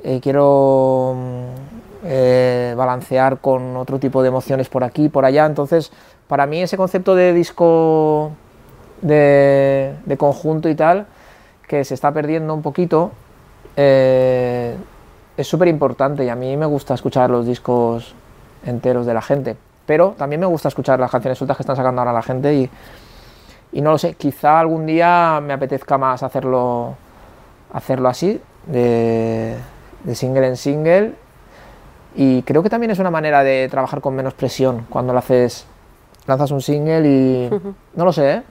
eh, 0.03 0.21
quiero 0.23 1.15
mm, 1.17 2.05
eh, 2.05 2.75
balancear 2.77 3.39
con 3.39 3.77
otro 3.77 3.99
tipo 3.99 4.23
de 4.23 4.29
emociones 4.29 4.69
por 4.69 4.85
aquí, 4.85 5.09
por 5.09 5.25
allá, 5.25 5.47
entonces 5.47 5.91
para 6.29 6.47
mí 6.47 6.61
ese 6.63 6.77
concepto 6.77 7.15
de 7.15 7.33
disco 7.33 8.33
de, 9.03 10.17
conjunto 10.19 10.69
y 10.69 10.75
tal, 10.75 11.07
que 11.67 11.85
se 11.85 11.95
está 11.95 12.13
perdiendo 12.13 12.55
un 12.55 12.63
poquito, 12.63 13.13
eh, 13.77 14.77
es 15.37 15.47
súper 15.47 15.69
importante 15.69 16.25
y 16.25 16.29
a 16.29 16.35
mí 16.35 16.57
me 16.57 16.67
gusta 16.67 16.95
escuchar 16.95 17.31
los 17.31 17.47
discos 17.47 18.15
enteros 18.65 19.07
de 19.07 19.15
la 19.15 19.23
gente, 19.23 19.57
pero 19.87 20.15
también 20.19 20.41
me 20.41 20.47
gusta 20.47 20.69
escuchar 20.69 20.99
las 21.01 21.11
canciones 21.11 21.39
sueltas 21.39 21.57
que 21.57 21.63
están 21.63 21.77
sacando 21.77 22.01
ahora 22.01 22.13
la 22.13 22.23
gente 22.23 22.53
y, 22.55 22.71
y 23.73 23.81
no 23.81 23.93
lo 23.93 23.99
sé, 23.99 24.15
quizá 24.15 24.61
algún 24.61 24.87
día 24.87 25.41
me 25.43 25.53
apetezca 25.53 25.97
más 25.99 26.23
hacerlo, 26.23 26.95
hacerlo 27.73 28.09
así, 28.09 28.41
de, 28.67 29.57
de 30.05 30.15
single 30.15 30.47
en 30.49 30.57
single 30.57 31.15
y 32.15 32.43
creo 32.43 32.63
que 32.63 32.71
también 32.71 32.91
es 32.91 32.99
una 32.99 33.11
manera 33.11 33.43
de 33.45 33.69
trabajar 33.71 34.01
con 34.01 34.15
menos 34.15 34.35
presión 34.35 34.87
cuando 34.89 35.13
lo 35.13 35.19
haces, 35.19 35.67
lanzas 36.27 36.51
un 36.51 36.61
single 36.63 37.07
y 37.09 37.51
no 37.95 38.05
lo 38.05 38.13
sé, 38.13 38.33
¿eh? 38.37 38.43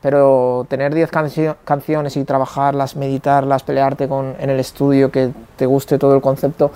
pero 0.00 0.66
tener 0.68 0.94
10 0.94 1.10
cancio- 1.10 1.56
canciones 1.64 2.16
y 2.16 2.24
trabajarlas, 2.24 2.96
meditarlas, 2.96 3.62
pelearte 3.62 4.08
con, 4.08 4.34
en 4.38 4.50
el 4.50 4.58
estudio, 4.60 5.10
que 5.12 5.30
te 5.56 5.66
guste 5.66 5.98
todo 5.98 6.14
el 6.14 6.20
concepto, 6.20 6.72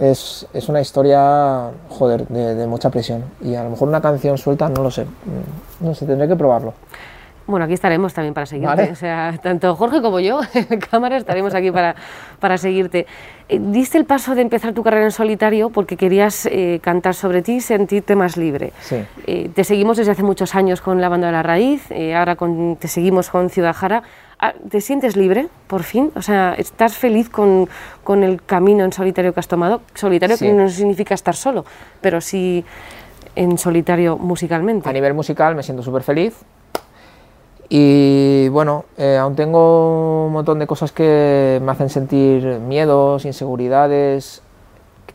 es, 0.00 0.46
es 0.52 0.68
una 0.68 0.80
historia, 0.80 1.70
joder, 1.88 2.26
de, 2.28 2.54
de 2.54 2.66
mucha 2.66 2.90
presión. 2.90 3.24
Y 3.40 3.54
a 3.54 3.64
lo 3.64 3.70
mejor 3.70 3.88
una 3.88 4.00
canción 4.00 4.38
suelta, 4.38 4.68
no 4.68 4.82
lo 4.82 4.90
sé, 4.90 5.04
mm, 5.04 5.84
no 5.86 5.94
sé, 5.94 6.06
tendré 6.06 6.28
que 6.28 6.36
probarlo. 6.36 6.74
Bueno, 7.46 7.64
aquí 7.64 7.72
estaremos 7.72 8.12
también 8.12 8.34
para 8.34 8.44
seguirte. 8.44 8.66
Vale. 8.76 8.92
O 8.92 8.94
sea, 8.94 9.32
tanto 9.42 9.74
Jorge 9.74 10.02
como 10.02 10.20
yo, 10.20 10.40
en 10.54 10.80
cámara, 10.80 11.16
estaremos 11.16 11.54
aquí 11.54 11.70
para, 11.70 11.96
para 12.40 12.58
seguirte. 12.58 13.06
Eh, 13.48 13.58
diste 13.58 13.96
el 13.96 14.04
paso 14.04 14.34
de 14.34 14.42
empezar 14.42 14.74
tu 14.74 14.82
carrera 14.82 15.04
en 15.06 15.12
solitario 15.12 15.70
porque 15.70 15.96
querías 15.96 16.44
eh, 16.44 16.78
cantar 16.82 17.14
sobre 17.14 17.40
ti 17.40 17.54
y 17.54 17.60
sentirte 17.62 18.14
más 18.16 18.36
libre. 18.36 18.74
Sí. 18.82 18.96
Eh, 19.26 19.50
te 19.54 19.64
seguimos 19.64 19.96
desde 19.96 20.12
hace 20.12 20.22
muchos 20.22 20.54
años 20.54 20.82
con 20.82 21.00
La 21.00 21.08
Banda 21.08 21.28
de 21.28 21.32
la 21.32 21.42
Raíz, 21.42 21.88
ahora 22.14 22.36
con- 22.36 22.76
te 22.76 22.86
seguimos 22.86 23.30
con 23.30 23.48
Ciudad 23.48 23.74
Jara. 23.74 24.02
Ah, 24.40 24.54
¿Te 24.70 24.80
sientes 24.80 25.16
libre, 25.16 25.48
por 25.66 25.82
fin? 25.82 26.12
O 26.14 26.22
sea, 26.22 26.54
¿estás 26.56 26.96
feliz 26.96 27.28
con, 27.28 27.68
con 28.04 28.22
el 28.22 28.40
camino 28.42 28.84
en 28.84 28.92
solitario 28.92 29.34
que 29.34 29.40
has 29.40 29.48
tomado? 29.48 29.80
Solitario 29.94 30.36
Sí. 30.36 30.46
que 30.46 30.52
no 30.52 30.68
significa 30.68 31.14
estar 31.14 31.34
solo, 31.34 31.64
pero 32.00 32.20
sí 32.20 32.64
en 33.34 33.58
solitario 33.58 34.16
musicalmente. 34.16 34.88
A 34.88 34.92
nivel 34.92 35.12
musical 35.14 35.56
me 35.56 35.62
siento 35.64 35.82
súper 35.82 36.02
feliz. 36.02 36.36
Y 37.68 38.48
bueno, 38.48 38.84
eh, 38.96 39.16
aún 39.18 39.34
tengo 39.36 40.26
un 40.26 40.32
montón 40.32 40.58
de 40.58 40.66
cosas 40.66 40.92
que 40.92 41.60
me 41.62 41.72
hacen 41.72 41.90
sentir 41.90 42.44
miedos, 42.60 43.24
inseguridades 43.24 44.42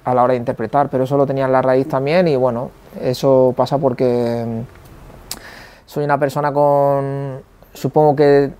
a 0.05 0.13
la 0.13 0.23
hora 0.23 0.33
de 0.33 0.39
interpretar, 0.39 0.89
pero 0.89 1.05
eso 1.05 1.15
lo 1.17 1.25
tenía 1.25 1.45
en 1.45 1.51
la 1.53 1.61
raíz 1.61 1.87
también 1.87 2.27
y 2.27 2.35
bueno, 2.35 2.71
eso 3.01 3.53
pasa 3.55 3.77
porque 3.77 4.45
mm, 4.45 4.59
soy 5.85 6.03
una 6.03 6.17
persona 6.19 6.51
con, 6.53 7.39
supongo 7.73 8.15
que 8.15 8.51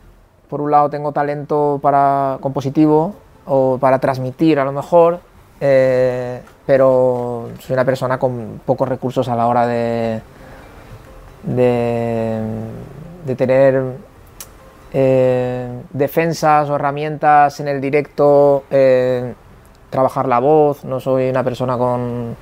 por 0.54 0.62
un 0.62 0.70
lado 0.70 0.88
tengo 0.88 1.12
talento 1.12 1.80
para 1.82 2.38
compositivo 2.40 3.16
o 3.48 3.80
para 3.82 3.98
transmitir 3.98 4.60
a 4.60 4.64
lo 4.64 4.72
mejor, 4.72 5.20
eh, 5.60 6.44
pero 6.68 7.50
soy 7.58 7.74
una 7.74 7.84
persona 7.84 8.20
con 8.20 8.62
pocos 8.64 8.88
recursos 8.88 9.28
a 9.30 9.36
la 9.36 9.48
hora 9.48 9.66
de, 9.66 10.22
de, 11.42 13.36
tener 13.36 13.82
eh, 14.94 15.82
defensas 15.90 16.70
o 16.70 16.76
herramientas 16.76 17.60
en 17.60 17.68
el 17.68 17.82
directo, 17.82 18.66
eh, 18.70 19.34
trabajar 19.90 20.28
la 20.28 20.38
voz, 20.38 20.86
no 20.86 21.00
soy 21.00 21.32
una 21.32 21.44
persona 21.44 21.80
con, 21.80 22.36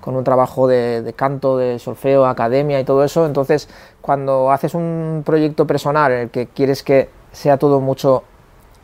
con 0.00 0.16
un 0.16 0.24
trabajo 0.24 0.66
de, 0.66 1.02
de 1.02 1.12
canto, 1.12 1.56
de 1.56 1.78
solfeo, 1.78 2.26
academia 2.26 2.80
y 2.80 2.84
todo 2.84 3.04
eso, 3.04 3.24
entonces 3.26 3.68
cuando 4.00 4.50
haces 4.50 4.74
un 4.74 5.22
proyecto 5.24 5.68
personal 5.68 6.10
en 6.10 6.18
el 6.18 6.30
que 6.30 6.48
quieres 6.48 6.82
que 6.82 7.22
sea 7.34 7.58
todo 7.58 7.80
mucho 7.80 8.24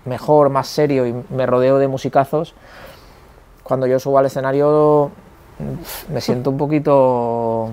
mejor, 0.04 0.50
más 0.50 0.68
serio 0.68 1.06
y 1.06 1.14
me 1.30 1.46
rodeo 1.46 1.78
de 1.78 1.88
musicazos, 1.88 2.54
cuando 3.62 3.86
yo 3.86 3.98
subo 3.98 4.18
al 4.18 4.26
escenario 4.26 5.10
me 6.08 6.20
siento 6.20 6.50
un 6.50 6.56
poquito 6.56 7.70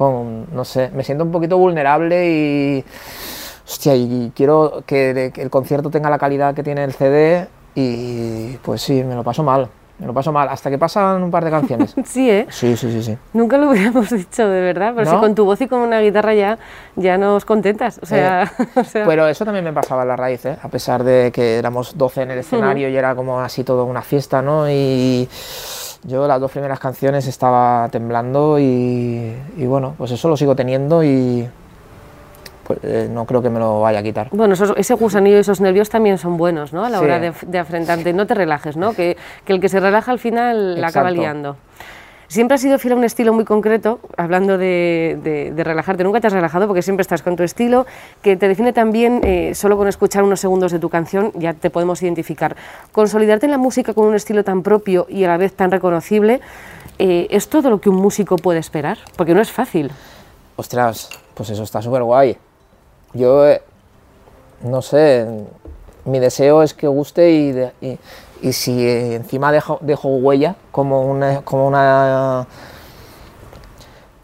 no 0.00 0.64
sé, 0.64 0.90
me 0.94 1.02
siento 1.02 1.24
un 1.24 1.32
poquito 1.32 1.58
vulnerable 1.58 2.30
y, 2.30 2.84
hostia, 3.66 3.96
y 3.96 4.32
quiero 4.34 4.84
que, 4.86 5.32
el 5.34 5.50
concierto 5.50 5.90
tenga 5.90 6.08
la 6.08 6.18
calidad 6.18 6.54
que 6.54 6.62
tiene 6.62 6.84
el 6.84 6.92
CD 6.92 7.48
y 7.74 8.56
pues 8.58 8.82
sí, 8.82 9.02
me 9.02 9.14
lo 9.14 9.24
paso 9.24 9.42
mal. 9.42 9.68
Me 9.98 10.06
lo 10.06 10.14
paso 10.14 10.32
mal, 10.32 10.48
hasta 10.48 10.70
que 10.70 10.78
pasan 10.78 11.22
un 11.24 11.30
par 11.30 11.44
de 11.44 11.50
canciones. 11.50 11.94
sí, 12.04 12.30
¿eh? 12.30 12.46
Sí, 12.50 12.76
sí, 12.76 12.90
sí, 12.92 13.02
sí. 13.02 13.18
Nunca 13.32 13.58
lo 13.58 13.70
hubiéramos 13.70 14.10
dicho, 14.14 14.48
de 14.48 14.60
verdad. 14.60 14.92
Pero 14.94 15.10
si 15.10 15.16
con 15.16 15.34
tu 15.34 15.44
voz 15.44 15.60
y 15.60 15.66
con 15.66 15.80
una 15.80 16.00
guitarra 16.00 16.34
ya, 16.34 16.58
ya 16.96 17.18
nos 17.18 17.44
contentas. 17.44 17.98
O 18.02 18.06
sea, 18.06 18.44
eh, 18.44 18.84
Pero 18.92 19.26
eso 19.26 19.44
también 19.44 19.64
me 19.64 19.72
pasaba 19.72 20.02
en 20.02 20.08
la 20.08 20.16
raíz, 20.16 20.44
¿eh? 20.46 20.56
A 20.62 20.68
pesar 20.68 21.02
de 21.02 21.32
que 21.32 21.58
éramos 21.58 21.98
12 21.98 22.22
en 22.22 22.30
el 22.30 22.38
escenario 22.38 22.88
y 22.88 22.96
era 22.96 23.14
como 23.14 23.40
así 23.40 23.64
todo 23.64 23.84
una 23.84 24.02
fiesta, 24.02 24.40
¿no? 24.40 24.70
Y 24.70 25.28
yo 26.04 26.28
las 26.28 26.40
dos 26.40 26.50
primeras 26.50 26.78
canciones 26.78 27.26
estaba 27.26 27.88
temblando 27.90 28.58
y, 28.58 29.34
bueno, 29.56 29.94
pues 29.98 30.12
eso 30.12 30.28
lo 30.28 30.36
sigo 30.36 30.54
teniendo 30.54 31.02
y 31.02 31.48
pues, 32.68 32.78
eh, 32.82 33.08
no 33.10 33.24
creo 33.24 33.40
que 33.42 33.48
me 33.50 33.58
lo 33.58 33.80
vaya 33.80 33.98
a 34.00 34.02
quitar. 34.02 34.28
Bueno, 34.30 34.54
ese 34.54 34.94
gusanillo 34.94 35.38
y 35.38 35.40
esos 35.40 35.60
nervios 35.60 35.88
también 35.88 36.18
son 36.18 36.36
buenos, 36.36 36.74
¿no? 36.74 36.84
A 36.84 36.90
la 36.90 37.00
hora 37.00 37.18
de, 37.18 37.32
de, 37.46 37.58
afrontarte. 37.58 38.12
No 38.12 38.26
te 38.26 38.34
relajes, 38.34 38.76
¿no? 38.76 38.92
Que, 38.92 39.16
que, 39.46 39.54
el 39.54 39.60
que 39.60 39.70
se 39.70 39.80
relaja 39.80 40.12
al 40.12 40.18
final 40.18 40.80
la 40.80 40.88
acaba 40.88 41.10
liando. 41.10 41.56
Siempre 42.28 42.56
has 42.56 42.60
sido 42.60 42.78
fiel 42.78 42.92
a 42.92 42.96
un 42.96 43.04
estilo 43.04 43.32
muy 43.32 43.46
concreto, 43.46 44.00
hablando 44.18 44.58
de, 44.58 45.50
relajarte, 45.56 46.04
nunca 46.04 46.20
te 46.20 46.26
has 46.26 46.32
relajado 46.34 46.66
porque 46.66 46.82
siempre 46.82 47.00
estás 47.00 47.22
con 47.22 47.36
tu 47.36 47.42
estilo, 47.42 47.86
que 48.20 48.36
te 48.36 48.48
define 48.48 48.74
también, 48.74 49.22
eh, 49.24 49.54
solo 49.54 49.78
con 49.78 49.88
escuchar 49.88 50.24
unos 50.24 50.38
segundos 50.38 50.70
de 50.70 50.78
tu 50.78 50.90
canción 50.90 51.32
ya 51.36 51.54
te 51.54 51.70
podemos 51.70 52.02
identificar. 52.02 52.54
Consolidarte 52.92 53.46
en 53.46 53.52
la 53.52 53.58
música 53.58 53.94
con 53.94 54.04
un 54.04 54.14
estilo 54.14 54.44
tan 54.44 54.62
propio 54.62 55.06
y 55.08 55.24
a 55.24 55.28
la 55.28 55.38
vez 55.38 55.54
tan 55.54 55.70
reconocible, 55.70 56.42
eh, 56.98 57.28
¿es 57.30 57.48
todo 57.48 57.70
lo 57.70 57.80
que 57.80 57.88
un 57.88 57.96
músico 57.96 58.36
puede 58.36 58.58
esperar? 58.58 58.98
Porque 59.16 59.32
no 59.32 59.40
es 59.40 59.50
fácil. 59.50 59.90
Ostras, 60.56 61.08
pues 61.32 61.48
eso 61.48 61.62
está 61.62 61.80
súper 61.80 62.02
guay. 62.02 62.36
Yo, 63.14 63.46
eh, 63.46 63.62
no 64.62 64.82
sé, 64.82 65.26
mi 66.04 66.18
deseo 66.18 66.62
es 66.62 66.74
que 66.74 66.86
guste 66.86 67.30
y 67.30 67.98
y 68.40 68.52
si 68.52 68.88
encima 68.88 69.52
dejo, 69.52 69.78
dejo 69.80 70.08
huella 70.08 70.56
como 70.70 71.02
una, 71.02 71.42
como 71.42 71.66
una 71.66 72.46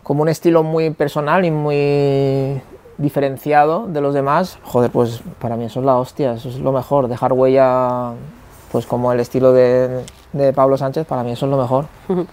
como 0.02 0.22
un 0.22 0.28
estilo 0.28 0.62
muy 0.62 0.90
personal 0.90 1.44
y 1.44 1.50
muy 1.50 2.60
diferenciado 2.98 3.86
de 3.86 4.00
los 4.00 4.14
demás, 4.14 4.58
joder, 4.62 4.90
pues 4.90 5.22
para 5.40 5.56
mí 5.56 5.64
eso 5.64 5.80
es 5.80 5.86
la 5.86 5.96
hostia, 5.96 6.34
eso 6.34 6.48
es 6.48 6.58
lo 6.58 6.72
mejor, 6.72 7.08
dejar 7.08 7.32
huella 7.32 8.12
pues 8.70 8.86
como 8.86 9.12
el 9.12 9.20
estilo 9.20 9.52
de, 9.52 10.04
de 10.32 10.52
Pablo 10.52 10.76
Sánchez, 10.76 11.06
para 11.06 11.22
mí 11.22 11.32
eso 11.32 11.46
es 11.46 11.50
lo 11.50 11.58
mejor. 11.58 11.86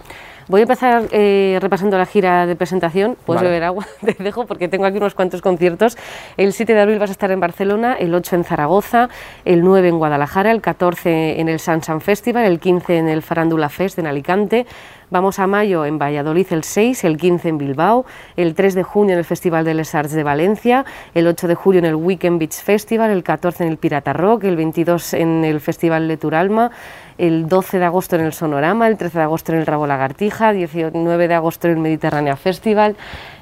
Voy 0.48 0.60
a 0.60 0.62
empezar 0.62 1.04
eh, 1.12 1.58
repasando 1.60 1.96
la 1.96 2.06
gira 2.06 2.46
de 2.46 2.56
presentación. 2.56 3.16
Puedes 3.24 3.42
beber 3.42 3.64
agua, 3.64 3.86
te 4.04 4.14
dejo 4.22 4.46
porque 4.46 4.68
tengo 4.68 4.86
aquí 4.86 4.96
unos 4.96 5.14
cuantos 5.14 5.40
conciertos. 5.40 5.96
El 6.36 6.52
7 6.52 6.74
de 6.74 6.80
abril 6.80 6.98
vas 6.98 7.10
a 7.10 7.12
estar 7.12 7.30
en 7.30 7.40
Barcelona, 7.40 7.94
el 7.94 8.14
8 8.14 8.36
en 8.36 8.44
Zaragoza, 8.44 9.08
el 9.44 9.62
9 9.62 9.88
en 9.88 9.98
Guadalajara, 9.98 10.50
el 10.50 10.60
14 10.60 11.40
en 11.40 11.48
el 11.48 11.58
San 11.58 11.82
San 11.82 12.00
Festival, 12.00 12.44
el 12.44 12.58
15 12.58 12.98
en 12.98 13.08
el 13.08 13.22
Farándula 13.22 13.68
Fest 13.68 13.98
en 13.98 14.06
Alicante, 14.06 14.66
Vamos 15.12 15.38
a 15.38 15.46
mayo 15.46 15.84
en 15.84 15.98
Valladolid 15.98 16.46
el 16.52 16.64
6, 16.64 17.04
el 17.04 17.18
15 17.18 17.50
en 17.50 17.58
Bilbao, 17.58 18.06
el 18.34 18.54
3 18.54 18.74
de 18.74 18.82
junio 18.82 19.12
en 19.12 19.18
el 19.18 19.26
Festival 19.26 19.62
de 19.62 19.74
Les 19.74 19.94
Arts 19.94 20.12
de 20.12 20.22
Valencia, 20.22 20.86
el 21.12 21.26
8 21.26 21.48
de 21.48 21.54
julio 21.54 21.80
en 21.80 21.84
el 21.84 21.96
Weekend 21.96 22.38
Beach 22.38 22.54
Festival, 22.54 23.10
el 23.10 23.22
14 23.22 23.64
en 23.64 23.70
el 23.72 23.76
Pirata 23.76 24.14
Rock, 24.14 24.44
el 24.44 24.56
22 24.56 25.12
en 25.12 25.44
el 25.44 25.60
Festival 25.60 26.08
de 26.08 26.16
Turalma, 26.16 26.70
el 27.18 27.46
12 27.46 27.78
de 27.78 27.84
agosto 27.84 28.16
en 28.16 28.22
el 28.22 28.32
Sonorama, 28.32 28.88
el 28.88 28.96
13 28.96 29.18
de 29.18 29.24
agosto 29.24 29.52
en 29.52 29.58
el 29.58 29.66
Rabo 29.66 29.86
Lagartija, 29.86 30.54
19 30.54 31.28
de 31.28 31.34
agosto 31.34 31.68
en 31.68 31.74
el 31.74 31.80
Mediterránea 31.80 32.34
Festival. 32.36 32.96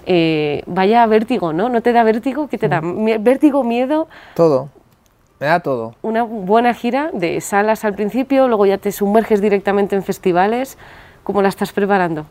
Eh, 0.06 0.64
vaya 0.66 1.06
vértigo, 1.06 1.52
¿no? 1.52 1.68
¿No 1.68 1.82
te 1.82 1.92
da 1.92 2.02
vértigo? 2.02 2.48
¿Qué 2.48 2.58
te 2.58 2.66
da? 2.66 2.80
Mm. 2.80 3.22
¿Vértigo, 3.22 3.62
miedo? 3.62 4.08
Todo. 4.34 4.70
Me 5.38 5.46
da 5.46 5.60
todo. 5.60 5.94
Una 6.02 6.24
buena 6.24 6.74
gira 6.74 7.10
de 7.14 7.40
salas 7.40 7.84
al 7.84 7.94
principio, 7.94 8.48
luego 8.48 8.66
ya 8.66 8.76
te 8.76 8.90
sumerges 8.90 9.40
directamente 9.40 9.94
en 9.94 10.02
festivales. 10.02 10.76
¿Cómo 11.30 11.42
la 11.42 11.48
estás 11.50 11.70
preparando? 11.70 12.26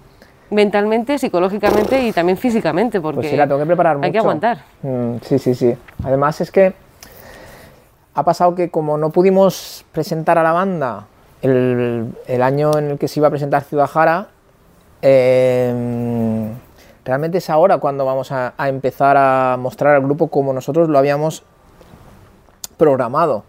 Mentalmente, 0.50 1.18
psicológicamente 1.18 2.06
y 2.06 2.12
también 2.12 2.38
físicamente, 2.38 3.00
porque 3.00 3.16
pues 3.16 3.30
sí, 3.30 3.38
la 3.38 3.48
tengo 3.48 3.58
que 3.62 3.66
preparar 3.66 3.98
hay 4.02 4.12
que 4.12 4.18
aguantar. 4.18 4.58
Mm, 4.82 5.16
sí, 5.22 5.40
sí, 5.40 5.56
sí. 5.56 5.74
Además 6.04 6.42
es 6.42 6.52
que 6.52 6.74
ha 8.14 8.24
pasado 8.24 8.56
que 8.56 8.70
como 8.70 8.98
no 8.98 9.10
pudimos 9.12 9.86
presentar 9.94 10.38
a 10.38 10.44
la 10.44 10.52
banda 10.52 11.06
el, 11.42 12.12
año 12.42 12.78
en 12.78 12.92
el 12.92 12.98
que 12.98 13.08
se 13.08 13.22
iba 13.22 13.30
a 13.30 13.32
presentar 13.32 13.64
Ciudad 13.64 13.88
Jara, 13.88 14.28
em, 15.02 16.50
realmente 17.06 17.38
es 17.38 17.50
ahora 17.50 17.78
cuando 17.78 18.04
vamos 18.04 18.34
a, 18.34 18.54
empezar 18.68 19.16
a 19.16 19.56
mostrar 19.58 19.96
al 19.96 20.02
grupo 20.02 20.28
como 20.28 20.52
nosotros 20.52 20.90
lo 20.90 20.98
habíamos 20.98 21.44
programado. 22.76 23.46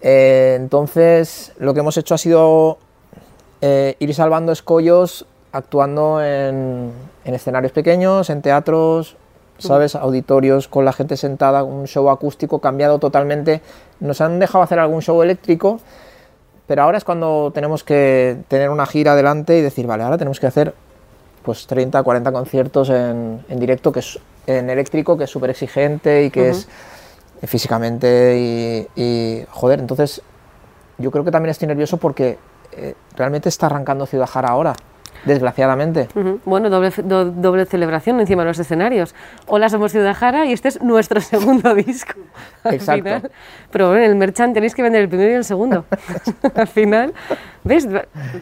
Eh, 0.00 0.54
entonces, 0.58 1.52
lo 1.58 1.74
que 1.74 1.80
hemos 1.80 1.98
hecho 1.98 2.14
ha 2.14 2.18
sido 2.18 2.78
eh, 3.60 3.96
ir 3.98 4.14
salvando 4.14 4.52
escollos 4.52 5.26
actuando 5.52 6.22
en, 6.22 6.92
escenarios 7.24 7.72
pequeños, 7.72 8.30
en 8.30 8.42
teatros, 8.42 9.16
¿sabes? 9.58 9.94
Auditorios 9.94 10.68
con 10.68 10.84
la 10.84 10.92
gente 10.92 11.16
sentada, 11.16 11.62
un 11.62 11.86
show 11.86 12.10
acústico 12.10 12.60
cambiado 12.60 12.98
totalmente. 12.98 13.60
Nos 14.00 14.20
han 14.20 14.38
dejado 14.38 14.64
hacer 14.64 14.78
algún 14.78 15.02
show 15.02 15.22
eléctrico, 15.22 15.78
pero 16.66 16.82
ahora 16.82 16.98
es 16.98 17.04
cuando 17.04 17.50
tenemos 17.54 17.84
que 17.84 18.38
tener 18.48 18.70
una 18.70 18.86
gira 18.86 19.12
adelante 19.12 19.58
y 19.58 19.62
decir, 19.62 19.86
vale, 19.86 20.02
ahora 20.02 20.18
tenemos 20.18 20.40
que 20.40 20.46
hacer 20.46 20.74
pues 21.42 21.66
30, 21.66 22.02
40 22.02 22.32
conciertos 22.32 22.90
en, 22.90 23.44
directo, 23.48 23.92
que 23.92 24.00
es 24.00 24.18
en 24.46 24.70
eléctrico, 24.70 25.16
que 25.16 25.24
es 25.24 25.30
súper 25.30 25.50
exigente 25.50 26.24
y 26.24 26.30
que 26.30 26.50
es 26.50 26.68
físicamente 27.44 28.36
y, 28.38 28.86
y, 29.00 29.44
joder, 29.50 29.80
entonces 29.80 30.20
yo 30.98 31.10
creo 31.10 31.24
que 31.24 31.30
también 31.30 31.50
estoy 31.50 31.68
nervioso 31.68 31.96
porque 31.96 32.38
eh, 32.72 32.94
realmente 33.16 33.48
está 33.48 33.66
arrancando 33.66 34.06
Ciudad 34.06 34.26
Jara 34.26 34.48
ahora, 34.48 34.74
desgraciadamente. 35.24 36.08
Bueno, 36.44 36.70
doble, 36.70 36.90
doble 37.02 37.66
celebración 37.66 38.20
encima 38.20 38.42
de 38.42 38.48
los 38.48 38.58
escenarios. 38.58 39.14
Hola, 39.46 39.68
somos 39.68 39.92
Ciudad 39.92 40.14
Jara 40.14 40.46
y 40.46 40.52
este 40.52 40.68
es 40.68 40.80
nuestro 40.82 41.20
segundo 41.20 41.74
disco. 41.74 42.14
Exacto. 42.64 43.28
Pero 43.70 43.96
en 43.96 44.04
el 44.04 44.16
merchant 44.16 44.54
tenéis 44.54 44.74
que 44.74 44.82
vender 44.82 45.02
el 45.02 45.08
primero 45.08 45.30
y 45.30 45.34
el 45.34 45.44
segundo. 45.44 45.84
al 46.54 46.68
final, 46.68 47.14
¿ves? 47.64 47.88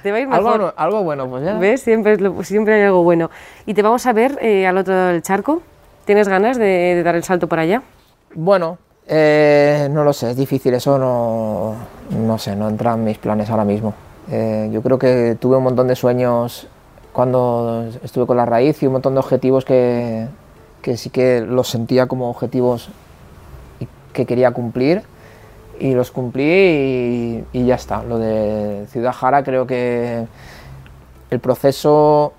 Te 0.02 0.10
va 0.10 0.18
a 0.18 0.20
ir 0.20 0.28
mejor. 0.28 0.74
Algo, 0.76 1.02
bueno, 1.02 1.28
pues 1.28 1.44
ya. 1.44 1.54
¿Ves? 1.58 1.82
Siempre, 1.82 2.16
siempre 2.42 2.74
hay 2.74 2.82
algo 2.82 3.02
bueno. 3.02 3.30
Y 3.66 3.74
te 3.74 3.82
vamos 3.82 4.06
a 4.06 4.12
ver 4.12 4.38
eh, 4.40 4.66
al 4.66 4.76
otro 4.78 4.94
lado 4.94 5.08
del 5.08 5.22
charco. 5.22 5.62
¿Tienes 6.04 6.28
ganas 6.28 6.56
de, 6.56 7.02
dar 7.04 7.16
el 7.16 7.22
salto 7.22 7.48
por 7.48 7.58
allá? 7.58 7.82
Bueno, 8.34 8.78
eh, 9.06 9.88
no 9.90 10.04
lo 10.04 10.12
sé, 10.14 10.30
es 10.30 10.36
difícil, 10.36 10.72
eso 10.72 10.98
no, 10.98 11.74
no 12.18 12.38
sé, 12.38 12.56
no 12.56 12.68
entra 12.68 12.94
en 12.94 13.04
mis 13.04 13.18
planes 13.18 13.50
ahora 13.50 13.64
mismo. 13.64 13.92
Eh, 14.30 14.68
yo 14.72 14.82
creo 14.82 14.98
que 14.98 15.36
tuve 15.40 15.56
un 15.56 15.64
montón 15.64 15.88
de 15.88 15.96
sueños 15.96 16.68
cuando 17.12 17.88
estuve 18.02 18.26
con 18.26 18.36
la 18.36 18.44
raíz 18.44 18.82
y 18.82 18.86
un 18.86 18.92
montón 18.92 19.14
de 19.14 19.20
objetivos 19.20 19.64
que, 19.64 20.28
que 20.82 20.96
sí 20.96 21.10
que 21.10 21.40
los 21.40 21.68
sentía 21.68 22.06
como 22.06 22.28
objetivos 22.30 22.90
que 24.12 24.26
quería 24.26 24.50
cumplir 24.50 25.02
y 25.78 25.94
los 25.94 26.10
cumplí 26.10 27.44
y, 27.52 27.64
ya 27.64 27.76
está. 27.76 28.02
Lo 28.02 28.18
de 28.18 28.86
Ciudad 28.90 29.12
Jara 29.12 29.42
creo 29.44 29.66
que 29.66 30.26
el 31.30 31.40
proceso 31.40 32.32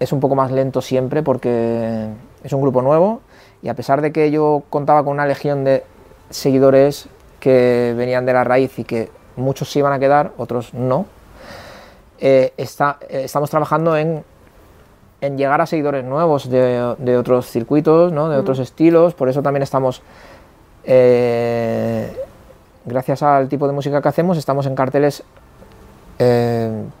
es 0.00 0.12
un 0.12 0.20
poco 0.20 0.34
más 0.34 0.50
lento 0.50 0.80
siempre 0.80 1.22
porque 1.22 2.08
es 2.42 2.52
un 2.52 2.62
grupo 2.62 2.82
nuevo 2.82 3.20
y 3.62 3.68
a 3.68 3.74
pesar 3.74 4.00
de 4.00 4.12
que 4.12 4.30
yo 4.30 4.62
contaba 4.70 5.04
con 5.04 5.14
una 5.14 5.26
legión 5.26 5.64
de 5.64 5.84
seguidores 6.30 7.08
que 7.40 7.94
venían 7.96 8.26
de 8.26 8.32
la 8.32 8.44
raíz 8.44 8.78
y 8.78 8.84
que 8.84 9.10
muchos 9.36 9.70
se 9.70 9.80
iban 9.80 9.92
a 9.92 9.98
quedar, 9.98 10.32
otros 10.36 10.74
no, 10.74 11.06
eh, 12.20 12.52
está, 12.56 12.98
eh, 13.08 13.22
estamos 13.24 13.50
trabajando 13.50 13.96
en, 13.96 14.24
en, 15.20 15.38
llegar 15.38 15.60
a 15.60 15.66
seguidores 15.66 16.04
nuevos 16.04 16.50
de, 16.50 16.94
de 16.98 17.16
otros 17.16 17.46
circuitos, 17.46 18.12
¿no? 18.12 18.28
de 18.28 18.36
otros 18.36 18.58
estilos, 18.58 19.14
por 19.14 19.28
eso 19.28 19.42
también 19.42 19.62
estamos, 19.62 20.02
eh, 20.84 22.12
gracias 22.84 23.22
al 23.22 23.48
tipo 23.48 23.66
de 23.66 23.72
música 23.72 24.02
que 24.02 24.08
hacemos, 24.08 24.36
estamos 24.36 24.66
en 24.66 24.74
carteles 24.74 25.22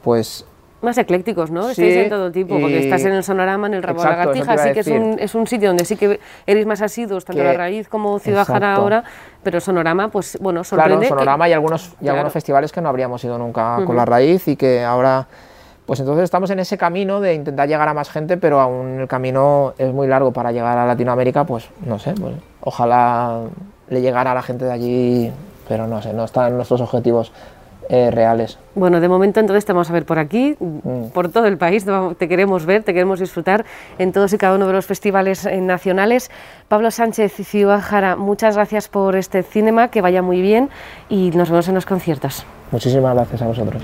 pues 0.02 0.46
más 0.80 0.96
eclécticos, 0.96 1.50
¿no? 1.50 1.64
Sí, 1.64 1.82
Estáis 1.82 1.96
en 1.96 2.10
todo 2.10 2.30
tipo, 2.30 2.58
porque 2.58 2.78
estás 2.78 3.04
en 3.04 3.12
el 3.12 3.24
Sonorama, 3.24 3.66
en 3.66 3.74
el 3.74 3.82
Rabo 3.82 4.02
de 4.02 4.08
Lagartija, 4.08 4.52
así 4.52 4.72
que 4.72 4.80
es 4.80 4.86
un, 4.86 5.16
es 5.18 5.34
un, 5.34 5.46
sitio 5.46 5.68
donde 5.68 5.84
sí 5.84 5.96
que 5.96 6.20
eres 6.46 6.66
más 6.66 6.82
asiduos, 6.82 7.24
tanto 7.24 7.42
La 7.42 7.52
Raíz 7.52 7.88
como 7.88 8.18
Ciudad 8.18 8.46
Jara 8.46 8.74
ahora, 8.74 9.02
pero 9.42 9.60
Sonorama, 9.60 10.08
pues 10.08 10.38
bueno, 10.40 10.62
sorprende. 10.62 11.06
Claro, 11.06 11.08
Sonorama 11.08 11.48
y 11.48 11.52
algunos, 11.52 11.94
y 12.00 12.08
algunos 12.08 12.32
festivales 12.32 12.70
que 12.70 12.80
no 12.80 12.88
habríamos 12.88 13.22
ido 13.24 13.38
nunca 13.38 13.80
con 13.84 13.96
La 13.96 14.04
Raíz 14.04 14.46
y 14.46 14.56
que 14.56 14.84
ahora, 14.84 15.26
pues 15.84 15.98
entonces 16.00 16.24
estamos 16.24 16.50
en 16.50 16.60
ese 16.60 16.78
camino 16.78 17.20
de 17.20 17.34
intentar 17.34 17.66
llegar 17.66 17.88
a 17.88 17.94
más 17.94 18.10
gente, 18.10 18.36
pero 18.36 18.60
aún 18.60 19.00
el 19.00 19.08
camino 19.08 19.74
es 19.78 19.92
muy 19.92 20.06
largo 20.06 20.32
para 20.32 20.52
llegar 20.52 20.78
a 20.78 20.86
Latinoamérica, 20.86 21.44
pues 21.44 21.68
no 21.84 21.98
sé, 21.98 22.12
pues 22.12 22.34
ojalá 22.60 23.40
le 23.88 24.00
llegara 24.00 24.30
a 24.30 24.34
la 24.34 24.42
gente 24.42 24.64
de 24.64 24.72
allí, 24.72 25.32
pero 25.66 25.88
no 25.88 26.00
sé, 26.02 26.12
no 26.12 26.24
está 26.24 26.46
en 26.48 26.56
nuestros 26.56 26.80
objetivos 26.80 27.32
eh, 27.88 28.10
reales. 28.10 28.58
Bueno, 28.74 29.00
de 29.00 29.08
momento 29.08 29.40
entonces 29.40 29.64
te 29.64 29.72
vamos 29.72 29.88
a 29.90 29.92
ver 29.92 30.04
por 30.04 30.18
aquí, 30.18 30.56
mm. 30.58 31.08
por 31.14 31.30
todo 31.30 31.46
el 31.46 31.56
país, 31.56 31.86
te 32.18 32.28
queremos 32.28 32.66
ver, 32.66 32.82
te 32.82 32.92
queremos 32.92 33.20
disfrutar 33.20 33.64
en 33.98 34.12
todos 34.12 34.32
y 34.32 34.38
cada 34.38 34.56
uno 34.56 34.66
de 34.66 34.72
los 34.72 34.86
festivales 34.86 35.46
eh, 35.46 35.60
nacionales. 35.60 36.30
Pablo 36.68 36.90
Sánchez, 36.90 37.32
Ciudad 37.32 37.80
Jara, 37.82 38.16
muchas 38.16 38.56
gracias 38.56 38.88
por 38.88 39.16
este 39.16 39.42
cinema, 39.42 39.88
que 39.88 40.02
vaya 40.02 40.22
muy 40.22 40.42
bien 40.42 40.68
y 41.08 41.30
nos 41.30 41.50
vemos 41.50 41.68
en 41.68 41.74
los 41.74 41.86
conciertos. 41.86 42.44
Muchísimas 42.70 43.14
gracias 43.14 43.42
a 43.42 43.46
vosotros. 43.46 43.82